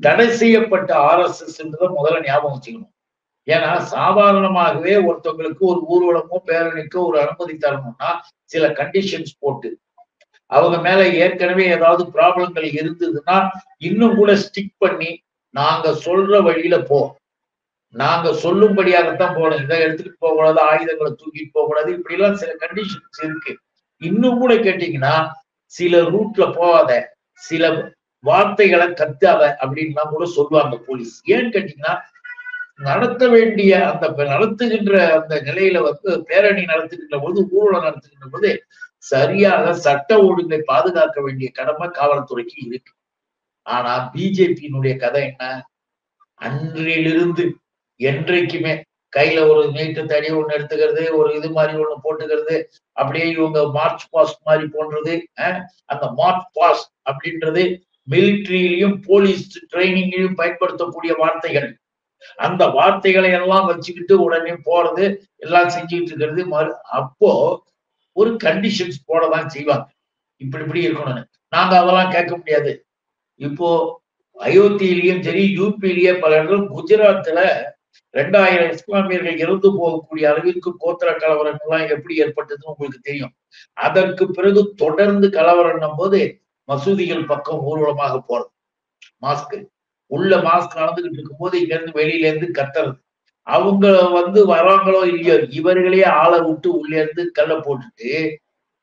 தடை 0.01 0.27
செய்யப்பட்ட 0.29 0.89
ஆர்எஸ்எஸ் 1.12 1.62
முதல்ல 2.00 2.25
ஞாபகம் 2.25 2.60
வச்சுக்கணும். 2.60 2.93
ஏன்னா 3.48 3.72
சாதாரணமாகவே 3.79 4.93
ஒருத்தவங்களுக்கு 5.10 5.60
ஒரு 5.60 5.81
ஊர்வலமோ 5.93 6.38
பேரணிக்கோ 6.45 6.95
ஒரு 6.95 7.19
அனுமதி 7.19 7.53
தரணும்னா 7.53 8.10
சில 8.43 8.67
கண்டிஷன்ஸ் 8.67 9.34
போட்டு 9.39 9.79
அவங்க 10.48 10.77
மேல 10.77 11.10
ஏற்கனவே 11.13 11.65
ஏதாவது 11.65 12.03
ப்ராப்ளங்கள் 12.03 12.67
இருந்ததுன்னா 12.79 13.50
இன்னும் 13.77 14.15
கூட 14.15 14.34
ஸ்டிக் 14.34 14.75
பண்ணி 14.77 15.24
நாங்க 15.50 15.89
சொல்ற 16.05 16.43
வழியில 16.43 16.79
போ. 16.79 17.00
நாங்க 17.95 18.29
சொல்லும்படியாகத்தான் 18.43 19.35
போகணும் 19.35 19.61
இதை 19.63 19.75
எடுத்துட்டு 19.81 20.15
போக 20.19 20.33
கூடாது 20.35 20.59
ஆயுதங்களை 20.61 21.11
தூக்கிட்டு 21.11 21.51
போக 21.51 21.65
கூடாது 21.65 21.89
இப்படி 21.93 22.15
எல்லாம் 22.17 22.35
சில 22.35 22.51
கண்டிஷன்ஸ் 22.63 23.21
இருக்கு. 23.23 23.53
இன்னும் 24.01 24.39
கூட 24.39 24.53
கேட்டீங்கன்னா 24.55 25.13
சில 25.73 26.01
ரூட்ல 26.13 26.45
போகாத 26.53 26.91
சில 27.41 27.91
வார்த்தைகளை 28.23 28.87
கத்தாத 29.01 29.41
அப்படின்லாம் 29.61 30.13
கூட 30.13 30.25
சொல்லுவாங்க 30.25 30.75
போலீஸ் 30.77 31.15
ஏன்னு 31.25 31.53
கேட்டீங்கன்னா 31.55 31.95
நடத்த 32.79 33.23
வேண்டிய 33.27 33.71
அந்த 33.89 34.23
நடத்துகின்ற 34.23 34.93
அந்த 35.17 35.35
நிலையில 35.45 35.81
வந்து 35.81 36.09
பேரணி 36.23 36.63
நடத்துகின்ற 36.65 37.17
போது 37.19 37.39
ஊர்வலம் 37.51 37.85
நடத்துகின்ற 37.87 38.27
போது 38.31 38.49
சரியாக 39.11 39.73
சட்ட 39.85 40.17
ஒழுங்கை 40.23 40.59
பாதுகாக்க 40.65 41.21
வேண்டிய 41.21 41.49
கடமை 41.53 41.87
காவல்துறைக்கு 41.89 42.57
இருக்கு. 42.67 42.91
ஆனா 43.65 43.93
பிஜேபியினுடைய 44.13 44.95
கதை 44.97 45.21
என்ன? 45.23 45.43
அன்றிலிருந்து 46.41 47.45
என்றைக்குமே 47.95 48.83
கையில 49.15 49.47
ஒரு 49.47 49.71
நீட்டு 49.71 50.05
தடி 50.05 50.27
ஒண்ணு 50.27 50.53
எடுத்துக்கிறது 50.57 51.11
ஒரு 51.11 51.35
இது 51.35 51.49
மாதிரி 51.49 51.77
ஒண்ணு 51.77 51.95
போட்டுக்கிறது 52.03 52.63
அப்படியே 52.91 53.27
இவங்க 53.29 53.67
மார்ச் 53.67 54.09
பாஸ்ட் 54.09 54.41
மாதிரி 54.43 54.67
போன்றது 54.73 55.27
அந்த 55.85 56.11
மார்ச் 56.11 56.47
பாஸ் 56.53 56.83
அப்படின்றது 57.09 57.63
மிலிட்ரியிலையும் 58.09 59.01
போலீஸ் 59.05 59.65
ட்ரைனிங்லையும் 59.73 60.35
பயன்படுத்தக்கூடிய 60.35 61.13
வார்த்தைகள். 61.17 61.77
அந்த 62.37 62.67
வார்த்தைகளை 62.67 63.31
எல்லாம் 63.31 63.65
வச்சுக்கிட்டு 63.65 64.21
உடனே 64.21 64.51
போறது 64.51 65.17
எல்லாம் 65.35 65.67
செஞ்சுக்கிட்டு 65.67 66.09
இருக்கிறது 66.09 66.45
மறு 66.45 66.71
அப்போ 66.83 67.31
ஒரு 68.11 68.37
கண்டிஷன்ஸ் 68.43 68.99
போடதான் 69.07 69.47
செய்வாங்க. 69.47 69.87
இப்படி 70.41 70.63
இப்படி 70.63 70.87
இருக்கணும்னு. 70.87 71.23
நாங்க 71.49 71.79
அதெல்லாம் 71.79 72.11
கேட்க 72.11 72.37
முடியாது. 72.37 72.85
இப்போ 73.35 74.01
அயோத்தியிலையும் 74.39 75.21
சரி 75.21 75.43
யூபியிலேயே 75.59 76.13
பல 76.19 76.35
இடங்கள் 76.35 76.69
குஜராத்ல 76.75 77.39
ரெண்டாயிரம் 78.13 78.73
இஸ்லாமியர்கள் 78.75 79.41
இறந்து 79.43 79.69
போகக்கூடிய 79.79 80.25
அளவிற்கு 80.31 80.71
கோத்திர 80.83 81.09
கலவரங்கள்லாம் 81.23 81.87
எப்படி 81.95 82.15
ஏற்பட்டதுன்னு 82.23 82.71
உங்களுக்கு 82.73 82.99
தெரியும். 83.09 83.33
அதற்கு 83.87 84.25
பிறகு 84.37 84.61
தொடர்ந்து 84.83 85.29
கலவரம் 85.37 85.97
போது 86.01 86.19
மசூதிகள் 86.69 87.29
பக்கம் 87.31 87.63
ஊர்வலமாக 87.71 88.15
போறது. 88.29 88.51
மாஸ்க் 89.25 89.57
உள்ள 90.11 90.37
மாஸ்க் 90.47 90.79
நடந்துகிட்டு 90.81 91.17
இருக்கும்போது 91.19 91.55
இங்க 91.61 91.73
இருந்து 91.75 91.99
வெளியில 91.99 92.29
இருந்து 92.31 92.47
கத்துறது. 92.59 92.95
அவங்க 93.47 93.85
வந்து 94.19 94.39
வராங்களோ 94.53 95.01
இல்லையோ 95.11 95.35
இவர்களே 95.59 96.01
ஆளை 96.21 96.39
விட்டு 96.47 96.69
உள்ள 96.79 96.93
இருந்து 97.01 97.23
கல்லை 97.37 97.57
போட்டுட்டு 97.57 98.11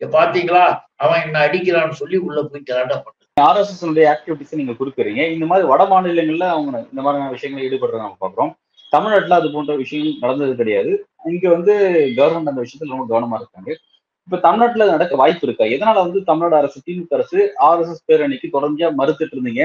பாத்தீங்களா? 0.00 0.62
அவன் 1.04 1.22
என்ன 1.24 1.36
அடிக்கிறான்னு 1.46 1.98
சொல்லி 2.00 2.16
உள்ள 2.26 2.38
போய் 2.42 2.68
கலாட்டம் 2.70 3.02
பண்றது. 3.04 3.28
ஆர்எஸ்எஸ் 3.48 3.84
ஆக்டிவிட்டிஸ் 4.12 4.58
நீங்க 4.60 4.74
கொடுக்குறீங்க. 4.78 5.20
இந்த 5.34 5.46
மாதிரி 5.50 5.66
வட 5.72 5.82
மாநிலங்கள்ல 5.92 6.46
அவங்க 6.54 6.78
இந்த 6.92 7.02
மாதிரியான 7.04 7.32
விஷயங்களை 7.36 7.62
ஈடுபடுறத 7.68 8.02
நம்ம 8.04 8.18
பாக்குறோம் 8.24 8.52
தமிழ்நாட்டில் 8.92 9.38
அது 9.38 9.48
போன்ற 9.54 9.72
விஷயம் 9.82 10.10
நடந்தது 10.22 10.54
கிடையாது. 10.60 10.92
இங்க 11.32 11.46
வந்து 11.56 11.74
கவர்மெண்ட் 12.18 12.52
அந்த 12.52 12.62
விஷயத்துல 12.64 12.94
ரொம்ப 12.94 13.06
கவனமா 13.12 13.38
இருக்காங்க. 13.40 13.70
இப்ப 14.28 14.40
தமிழ்நாட்டுல 14.46 14.84
அது 14.86 14.96
நடக்க 14.96 15.14
வாய்ப்பு 15.22 15.46
இருக்கா? 15.46 15.64
எதனால 15.76 16.02
வந்து 16.06 16.18
தமிழ்நாடு 16.28 16.56
அரசு 16.60 16.78
திமுக 16.86 17.14
அரசு 17.18 17.38
ஆர்எஸ்எஸ் 17.68 18.06
பேரணிக்கு 18.10 18.48
தொடர்ச்சியா 18.56 18.88
மறுத்துட்டு 19.00 19.34
இருந்தீங்க? 19.36 19.62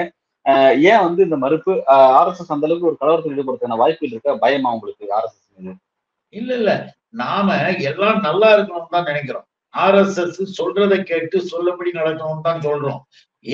ஏன் 0.91 1.03
வந்து 1.07 1.21
இந்த 1.27 1.37
மறுப்பு? 1.43 1.73
ஆர்எஸ்எஸ் 2.19 2.53
அந்த 2.55 2.65
அளவுக்கு 2.67 2.89
ஒரு 2.89 2.97
கலவரத்தில் 3.01 3.35
ஈடுபடுறதுக்கான 3.35 3.77
வாய்ப்புகள் 3.83 4.13
இருக்கா? 4.15 4.33
பயமா 4.45 4.69
உங்களுக்கு 4.75 5.05
ஆர்எஸ்எஸ் 5.17 5.51
மீது? 5.57 5.73
இல்ல 6.33 6.51
இல்ல. 6.61 6.71
நாம 7.21 7.57
எல்லாம் 7.91 8.19
நல்லா 8.27 8.47
இருக்கணும்னு 8.55 8.93
தான் 8.95 9.09
நினைக்கிறோம். 9.11 9.45
ஆர்எஸ்எஸ் 9.73 10.57
சொல்றதை 10.59 10.97
கேட்டு 11.11 11.37
சொல்லபடி 11.51 11.91
நடக்கணும்னு 11.99 12.47
தான் 12.49 12.65
சொல்றோம். 12.67 13.01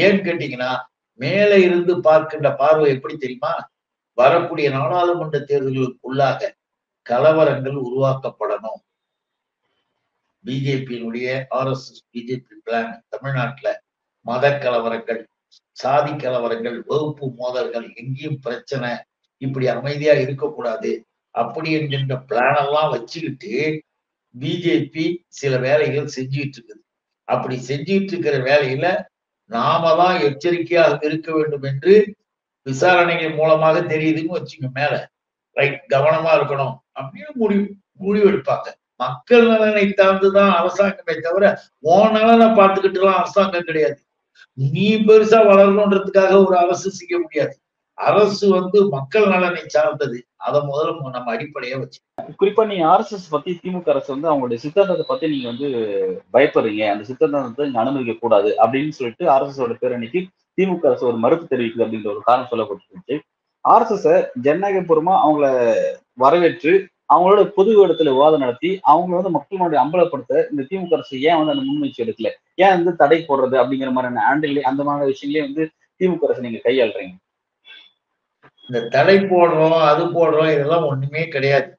ஏன்னு 0.03 0.21
கேட்டீங்கன்னா 0.27 0.71
மேலே 1.19 1.57
இருந்து 1.67 1.93
பார்க்கின்ற 2.07 2.49
பார்வை 2.61 2.87
எப்படி 2.95 3.15
தெரியுமா? 3.23 3.53
வரக்கூடிய 4.17 4.67
நாடாளுமன்ற 4.77 5.37
தேர்தல்களுக்குள்ளாக 5.49 6.51
கலவரங்கள் 7.05 7.77
உருவாக்கப்படணும். 7.87 8.81
பிஜேபியினுடைய 10.45 11.27
ஆர்எஸ்எஸ் 11.59 12.03
பிஜேபி 12.13 12.55
பிளான் 12.65 12.91
தமிழ்நாட்டுல 13.13 13.69
மத 14.25 14.45
கலவரங்கள் 14.63 15.21
சாதி 15.77 16.13
கலவரங்கள் 16.23 16.77
வகுப்பு 16.89 17.25
மோதல்கள் 17.41 17.87
எங்கேயும் 18.01 18.39
பிரச்சனை 18.45 18.89
இப்படி 19.41 19.65
அமைதியா 19.75 20.13
இருக்கக்கூடாது. 20.23 20.91
அப்படி 21.35 21.69
என்கின்ற 21.77 22.15
பிளான் 22.29 22.59
எல்லாம் 22.63 22.91
வச்சுக்கிட்டு 22.95 23.53
பிஜேபி 24.35 25.05
சில 25.39 25.53
வேலைகள் 25.65 26.13
செஞ்சுட்டு 26.15 26.57
இருக்குது. 26.57 26.81
அப்படி 27.27 27.55
செஞ்சுட்டு 27.69 28.13
இருக்கிற 28.13 28.37
வேலையில 28.49 28.87
நாம 29.49 29.93
தான் 30.01 30.17
எச்சரிக்கையாக 30.27 30.99
இருக்க 31.09 31.29
வேண்டும் 31.37 31.65
என்று 31.71 31.93
விசாரணைகள் 32.63 33.33
மூலமாக 33.33 33.81
தெரியுதுன்னு 33.81 34.35
வச்சுங்க 34.37 34.69
மேல. 34.73 34.93
ரைட் 35.55 35.81
கவனமா 35.89 36.31
இருக்கணும். 36.37 36.75
அப்படின்னு 36.99 37.33
முடிவு 37.33 37.65
முடிவெடுப்பாங்க 37.99 38.69
மக்கள் 38.95 39.47
நலனை 39.47 39.83
சார்ந்துதான் 39.87 40.51
அரசாங்கமே 40.59 41.13
தவிர 41.21 41.45
உன் 41.79 42.11
நலனை 42.11 42.47
பார்த்துக்கிட்டு 42.47 42.99
எல்லாம் 43.01 43.17
அரசாங்கம் 43.17 43.61
கிடையாது. 43.61 43.99
நீ 44.53 44.87
பெருசா 44.97 45.39
வளரணுன்றதுக்காக 45.49 46.45
ஒரு 46.45 46.57
அரசு 46.57 46.91
செய்ய 46.91 47.19
முடியாது. 47.19 47.57
அரசு 47.97 48.49
வந்து 48.49 48.89
மக்கள் 48.89 49.27
நலனை 49.27 49.63
சார்ந்தது. 49.65 50.17
அதை 50.35 50.59
முதல்ல 50.61 51.09
நம்ம 51.09 51.35
அடிப்படையா 51.35 51.79
வச்சு 51.79 51.99
குறிப்பா 52.39 52.65
நீங்க 52.65 52.85
ஆர்எஸ்எஸ் 52.85 53.27
பத்தி 53.29 53.59
திமுக 53.63 53.89
அரசு 53.89 54.09
வந்து 54.13 54.29
அவங்களுடைய 54.29 54.55
சித்தாந்தத்தை 54.55 55.05
பத்தி 55.07 55.27
நீங்க 55.27 55.47
வந்து 55.51 55.69
பயப்படுறீங்க. 56.33 56.91
அந்த 56.91 57.03
சித்தாந்தத்தை 57.03 57.65
இங்க 57.65 57.79
அனுமதிக்க 57.79 58.15
கூடாது 58.19 58.55
அப்படின்னு 58.61 58.89
சொல்லிட்டு 58.89 59.25
ஆர்எஸ்எஸ் 59.25 59.61
ஓட 59.65 59.73
பேரணிக்கு 59.73 60.21
திமுக 60.61 60.85
அரசு 60.85 61.05
ஒரு 61.05 61.17
மறுப்பு 61.17 61.57
தெரிவிக்குது 61.57 61.85
அப்படின்ற 61.85 62.07
ஒரு 62.07 62.21
காரணம் 62.23 62.51
சொல்லப்பட்டிருந்துச்சு. 62.51 63.19
ஆர்எஸ்எஸ் 63.69 64.25
ஜனநாயகபூர்வமா 64.43 65.13
அவங்கள 65.25 65.75
வரவேற்று 66.13 66.87
அவங்களோட 67.13 67.45
பொது 67.45 67.87
இடத்துல 67.87 68.03
விவாதம் 68.03 68.39
நடத்தி 68.39 68.79
அவங்க 68.81 69.15
வந்து 69.15 69.29
மக்களுடைய 69.29 69.85
அம்பலப்படுத்த 69.85 70.43
இந்த 70.49 70.61
திமுக 70.69 70.93
அரசு 70.93 71.21
ஏன் 71.21 71.35
வந்து 71.35 71.51
அந்த 71.51 71.63
முன்முயற்சி 71.63 72.03
எடுக்கல? 72.03 72.29
ஏன் 72.55 72.69
வந்து 72.69 72.95
தடை 72.95 73.25
போடுறது 73.27 73.55
அப்படிங்கிற 73.61 73.91
மாதிரியான 73.91 74.23
ஆண்டிலே 74.29 74.59
அந்த 74.59 74.83
மாதிரி 74.83 75.11
விஷயங்களே 75.11 75.41
வந்து 75.41 75.71
திமுக 75.99 76.23
அரசு 76.23 76.41
நீங்க 76.41 76.59
கையாளுறீங்க. 76.63 77.15
இந்த 78.69 78.87
தடை 78.87 79.17
போடுறோம் 79.17 79.79
அது 79.81 80.03
போடுறோம் 80.05 80.53
இதெல்லாம் 80.53 80.85
ஒண்ணுமே 80.85 81.27
கிடையாது. 81.27 81.77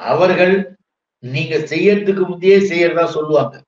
அவர்கள் 0.00 0.76
நீங்க 1.18 1.56
செய்யறதுக்கு 1.56 2.22
முந்தையே 2.28 2.58
செய்யறதா 2.72 3.04
சொல்லுவாங்க. 3.04 3.62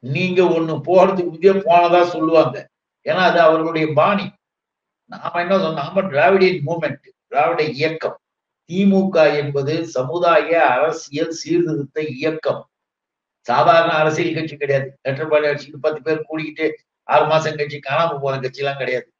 நீங்க 0.00 0.42
ஒண்ணு 0.42 0.74
போறதுக்கு 0.88 1.30
முந்தையே 1.30 1.54
போனதா 1.64 2.02
சொல்லுவாங்க. 2.02 2.68
ஏன்னா 3.08 3.22
அது 3.28 3.40
அவர்களுடைய 3.40 3.86
பாணி. 3.94 4.26
நாம 5.10 5.40
என்ன 5.40 5.56
சொன்னோம்? 5.56 5.74
நாம 5.74 6.00
டிராவிடியன் 6.00 6.60
மூமெண்ட் 6.66 7.04
திராவிட 7.28 7.62
இயக்கம். 7.62 8.18
திமுக 8.68 9.36
என்பது 9.36 9.86
சமுதாய 9.86 10.66
அரசியல் 10.66 11.30
சீர்திருத்த 11.30 12.02
இயக்கம். 12.02 12.68
சாதாரண 13.40 13.92
அரசியல் 13.92 14.34
கட்சி 14.34 14.56
கிடையாது. 14.56 14.98
லெட்டர்பாடி 15.08 15.42
கட்சிக்கு 15.42 15.78
பத்து 15.78 16.02
பேர் 16.02 16.26
கூடிக்கிட்டு 16.28 16.78
ஆறு 17.02 17.26
மாசம் 17.26 17.56
கட்சி 17.56 17.78
காணாம 17.78 18.18
போற 18.20 18.38
கட்சி 18.38 18.62
எல்லாம் 18.62 18.76
கிடையாது. 18.76 19.12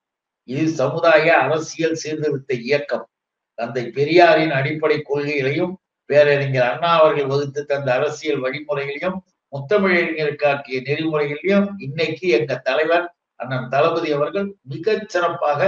இது 0.45 0.69
சமுதாய 0.69 1.39
அரசியல் 1.39 1.95
சீர்திருத்த 1.95 2.55
இயக்கம். 2.55 3.09
தந்தை 3.55 3.91
பெரியாரின் 3.91 4.51
அடிப்படை 4.51 5.03
கொள்கைகளையும் 5.03 5.73
பேரறிஞர் 6.05 6.71
அண்ணா 6.71 7.01
அவர்கள் 7.01 7.27
வகுத்து 7.27 7.67
தந்த 7.67 7.95
அரசியல் 7.95 8.41
வழிமுறைகளையும் 8.41 9.19
முத்தமிழறிஞருக்காக்கிய 9.53 10.81
நெறிமுறைகளையும் 10.83 11.69
இன்னைக்கு 11.79 12.29
எங்க 12.29 12.57
தலைவர் 12.57 13.18
அண்ணன் 13.41 13.71
தளபதி 13.75 14.11
அவர்கள் 14.13 14.47
மிகச் 14.73 15.09
சிறப்பாக 15.13 15.61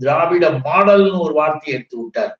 திராவிட 0.00 0.44
மாடல்னு 0.66 1.18
ஒரு 1.26 1.34
வார்த்தையை 1.40 1.72
எடுத்து 1.78 1.96
விட்டார். 2.00 2.32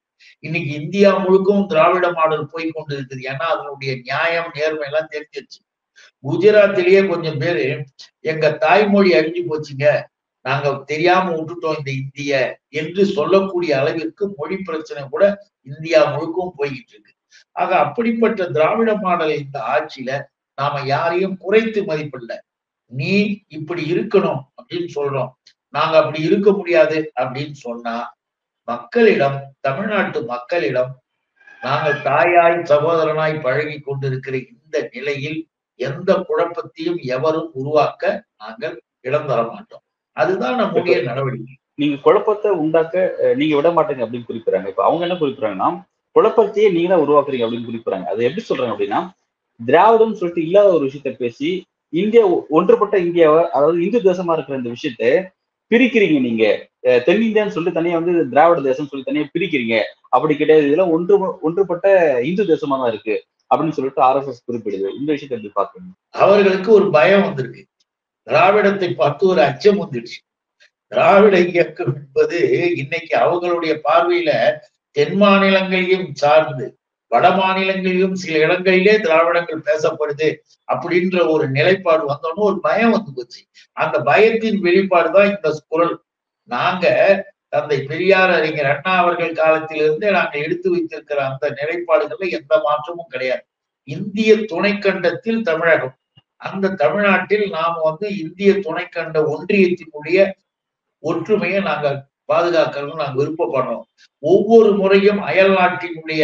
இன்னைக்கு 0.46 0.70
இந்தியா 0.80 1.10
முழுக்கவும் 1.24 1.68
திராவிட 1.72 2.06
மாடல் 2.12 2.50
போய் 2.52 2.66
கொண்டு 2.70 2.92
இருக்குது 2.96 3.22
ஏன்னா 3.30 3.46
அதனுடைய 3.54 3.92
நியாயம் 4.06 4.50
நேர்மை 4.56 4.86
எல்லாம் 4.88 5.12
தெரிஞ்சிருச்சு. 5.14 5.60
குஜராத்திலேயே 6.24 7.00
கொஞ்சம் 7.08 7.38
பேரு 7.42 7.66
எங்க 8.32 8.50
தாய்மொழி 8.64 9.10
அழிஞ்சு 9.18 9.42
போச்சுங்க. 9.50 9.86
நாங்க 10.44 10.68
தெரியாம 10.90 11.26
விட்டுட்டோம் 11.36 11.76
இந்த 11.78 11.90
இந்திய 12.02 12.32
என்று 12.80 13.02
சொல்லக்கூடிய 13.16 13.72
அளவிற்கு 13.80 14.24
மொழி 14.38 14.56
பிரச்சனை 14.68 15.02
கூட 15.08 15.24
இந்தியா 15.70 16.00
முழுக்கவும் 16.14 16.56
போய்கிட்டு 16.58 16.92
இருக்கு. 16.94 17.12
ஆக 17.56 17.70
அப்படிப்பட்ட 17.84 18.46
திராவிட 18.56 18.90
மாடல் 19.04 19.34
இந்த 19.42 19.58
ஆட்சியில 19.74 20.12
நாம 20.58 20.80
யாரையும் 20.94 21.36
குறைத்து 21.44 21.80
மதிப்பில்லை 21.90 22.38
நீ 23.00 23.12
இப்படி 23.48 23.82
இருக்கணும் 23.92 24.40
அப்படின்னு 24.58 24.88
சொல்றோம். 24.94 25.30
நாங்க 25.74 25.94
அப்படி 25.98 26.20
இருக்க 26.28 26.48
முடியாது 26.52 26.98
அப்படின்னு 27.20 27.56
சொன்னா 27.66 27.94
மக்களிடம் 28.68 29.38
தமிழ்நாட்டு 29.60 30.18
மக்களிடம் 30.24 30.90
நாங்கள் 31.62 32.02
தாயாய் 32.08 32.58
சகோதரனாய் 32.70 33.34
பழகி 33.40 33.76
கொண்டிருக்கிற 33.80 34.34
இந்த 34.52 34.76
நிலையில் 34.94 35.38
எந்த 35.80 36.10
குழப்பத்தையும் 36.28 36.98
எவரும் 37.16 37.50
உருவாக்க 37.60 38.12
நாங்கள் 38.42 38.76
இடம் 39.00 39.28
தர 39.30 39.40
மாட்டோம். 39.42 39.82
அதுதான் 40.16 40.56
நம்முடைய 40.56 40.96
நடவடிக்கை. 41.02 41.54
நீங்க 41.80 41.96
குழப்பத்தை 42.06 42.50
உண்டாக்க 42.64 43.04
நீங்க 43.40 43.54
விட 43.56 43.68
மாட்டீங்க 43.70 44.04
அப்படின்னு 44.04 44.28
குறிப்பிடுறாங்க. 44.30 44.68
இப்ப 44.72 44.84
அவங்க 44.84 45.06
என்ன 45.06 45.18
குறிப்பிடுறாங்கன்னா 45.20 45.70
குழப்பத்தையே 46.16 46.68
நீங்க 46.72 46.88
தான் 46.92 47.04
உருவாக்குறீங்க 47.04 47.44
அப்படின்னு 47.46 47.68
குறிப்பிடுறாங்க. 47.70 48.06
அது 48.12 48.26
எப்படி 48.28 48.44
சொல்றாங்க 48.48 48.74
அப்படின்னா 48.74 49.00
திராவிடம் 49.60 50.18
சொல்லிட்டு 50.20 50.42
இல்லாத 50.46 50.68
ஒரு 50.72 50.84
விஷயத்த 50.88 51.12
பேசி 51.16 51.50
இந்தியா 51.92 52.24
ஒ- 52.26 52.44
ஒன்றுபட்ட 52.48 52.98
இந்தியாவை 52.98 53.50
அதாவது 53.50 53.84
இந்து 53.84 53.98
தேசமா 54.00 54.32
இருக்கிற 54.32 54.58
இந்த 54.58 54.70
விஷயத்த 54.70 55.26
பிரிக்கிறீங்க 55.70 56.20
நீங்க. 56.20 56.68
தென்னிந்தியான்னு 56.82 57.54
சொல்லிட்டு 57.56 57.80
தனியா 57.80 57.98
வந்து 57.98 58.28
திராவிட 58.28 58.60
தேசம் 58.60 58.86
சொல்லி 58.86 59.04
தனியா 59.04 59.26
பிரிக்கிறீங்க. 59.38 59.82
அப்படி 60.08 60.36
கிடையாது. 60.36 60.66
இதெல்லாம் 60.66 60.90
ஒன்று 60.90 61.40
ஒன்றுபட்ட 61.40 61.86
இந்து 62.22 62.44
தேசமா 62.44 62.68
தான் 62.68 62.88
இருக்கு 62.88 63.24
அப்படின்னு 63.54 63.70
சொல்லிட்டு 63.70 64.02
ஆர்எஸ்எஸ் 64.02 64.44
குறிப்பிடுது. 64.48 64.90
இந்த 64.98 65.12
விஷயத்தை 65.12 65.42
எப்படி 65.42 65.52
பாக்குறீங்க 65.56 65.92
அவர்களுக்கு 66.10 66.72
ஒரு 66.72 66.90
பயம் 66.90 67.22
வந்திருக்கு. 67.22 67.66
திராவிடத்தை 68.26 68.94
பார்த்து 68.94 69.26
ஒரு 69.26 69.42
அச்சம் 69.42 69.80
வந்துடுச்சு. 69.80 70.18
திராவிட 70.86 71.40
இயக்கம் 71.40 71.94
என்பது 71.96 72.38
இன்னைக்கு 72.76 73.18
அவங்களுடைய 73.18 73.78
பார்வையில 73.84 74.30
தென் 74.90 75.20
மாநிலங்களையும் 75.20 76.08
சார்ந்து 76.12 76.76
வட 77.12 77.26
மாநிலங்களிலும் 77.30 78.14
சில 78.22 78.34
இடங்களிலே 78.38 78.94
திராவிடங்கள் 78.98 79.66
பேசப்படுது 79.68 80.28
அப்படின்ற 80.72 81.16
ஒரு 81.30 81.44
நிலைப்பாடு 81.48 82.04
வந்தோன்னு 82.10 82.46
ஒரு 82.48 82.58
பயம் 82.60 82.90
வந்து 82.90 83.10
போச்சு. 83.14 83.40
அந்த 83.72 83.96
பயத்தின் 84.10 84.58
வெளிப்பாடு 84.58 85.10
தான் 85.12 85.30
இந்த 85.34 85.48
குரல். 85.68 85.94
நாங்க 86.48 86.84
தந்தை 87.48 87.78
பெரியார் 87.82 88.30
அறிஞர் 88.30 88.70
அண்ணா 88.74 88.92
அவர்கள் 88.96 89.32
காலத்திலிருந்தே 89.32 90.10
நாங்கள் 90.10 90.42
எடுத்து 90.42 90.68
வைத்திருக்கிற 90.70 91.18
அந்த 91.30 91.44
நிலைப்பாடுகள்ல 91.58 92.30
எந்த 92.30 92.52
மாற்றமும் 92.62 93.10
கிடையாது. 93.10 93.44
இந்திய 93.88 94.30
துணைக்கண்டத்தில் 94.52 95.42
தமிழகம். 95.42 95.96
அந்த 96.36 96.74
தமிழ்நாட்டில் 96.82 97.44
நாம் 97.50 97.76
வந்து 97.82 98.06
இந்திய 98.18 98.52
துணைக்கண்ட 98.66 99.18
ஒன்றியத்தினுடைய 99.34 100.18
ஒற்றுமையை 101.02 101.60
நாங்க 101.60 101.88
பாதுகாக்கணும்னு 102.32 103.02
நாங்க 103.02 103.16
விருப்பப்படுறோம். 103.22 103.84
ஒவ்வொரு 104.22 104.70
முறையும் 104.72 105.20
அயல் 105.30 105.54
நாட்டினுடைய 105.56 106.22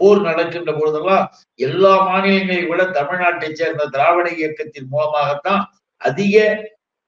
போர் 0.00 0.20
நடக்கின்ற 0.20 0.72
பொழுதெல்லாம் 0.72 1.24
எல்லா 1.54 1.92
மாநிலங்களை 2.04 2.66
விட 2.66 2.82
தமிழ்நாட்டை 2.84 3.52
சேர்ந்த 3.52 3.86
திராவிட 3.86 4.28
இயக்கத்தின் 4.30 4.86
மூலமாகத்தான் 4.90 5.62
அதிக 5.96 6.36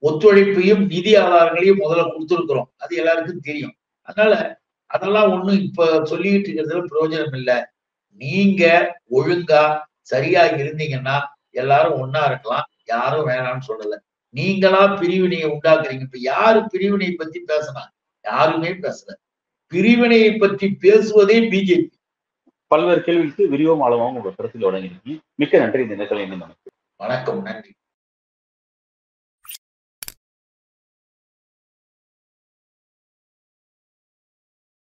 ஒத்துழைப்பையும் 0.01 0.85
நிதி 0.85 1.15
ஆதாரங்களையும் 1.15 1.79
முதல்ல 1.79 2.03
கொடுத்துருக்குறோம். 2.07 2.69
அது 2.77 2.95
எல்லாருக்கும் 2.95 3.45
தெரியும். 3.49 3.75
அதனால 4.01 4.33
அதெல்லாம் 4.85 5.31
ஒண்ணும் 5.31 5.61
இப்ப 5.61 6.05
சொல்லிட்டு 6.05 6.49
இருக்கிறதுல 6.49 6.87
பிரயோஜனம் 6.91 7.35
இல்லை. 7.35 7.59
நீங்க 8.19 8.63
ஒழுங்கா 9.11 9.63
சரியா 10.01 10.43
இருந்தீங்கன்னா 10.43 11.17
எல்லாரும் 11.49 11.99
ஒன்னா 12.01 12.25
இருக்கலாம். 12.25 12.67
யாரும் 12.85 13.27
வேணாம்னு 13.27 13.67
சொல்லல. 13.67 13.97
நீங்களா 14.33 14.87
பிரிவினையை 14.87 15.47
உண்டாக்குறீங்க. 15.49 16.05
இப்ப 16.07 16.19
யாரு 16.19 16.59
பிரிவினையை 16.67 17.15
பத்தி 17.15 17.39
பேசினா? 17.47 17.83
யாருமே 18.23 18.69
பேசல. 18.69 19.11
பிரிவினையை 19.67 20.31
பற்றி 20.35 20.67
பேசுவதே 20.79 21.37
பிஜேபி. 21.51 21.89
பல்வேறு 22.73 23.01
கேள்விகளுக்கு 23.03 23.45
விரிவம் 23.53 23.85
ஆழமாகவும் 23.85 24.19
உங்க 24.19 24.33
கருத்தில் 24.37 24.67
வழங்கியிருக்கீங்க 24.67 25.19
மிக்க 25.35 25.59
நன்றி 25.59 25.85
இந்த 25.85 25.95
நேரத்தில் 25.95 26.33
நமக்கு 26.37 26.69
வணக்கம் 26.99 27.41
நன்றி. 27.41 27.71